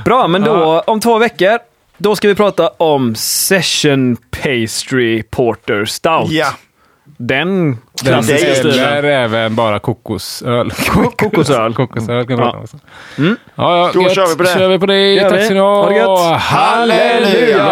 [0.04, 1.58] Bra, men då om två veckor,
[1.98, 6.30] då ska vi prata om Session Pastry Porter Stout.
[6.30, 6.52] Ja,
[7.16, 8.88] Den klassiska är- stilen.
[8.92, 10.70] eller även bara kokosöl.
[11.16, 11.74] kokosöl.
[11.76, 12.50] kokosöl kan Ja.
[12.54, 12.60] ja.
[12.62, 12.76] också.
[13.16, 14.14] Ja, ja, Då gött.
[14.14, 14.48] kör vi på det.
[14.48, 15.28] Kör vi på det.
[15.30, 16.36] Tack ska ni ha.
[16.36, 17.64] Halleluja!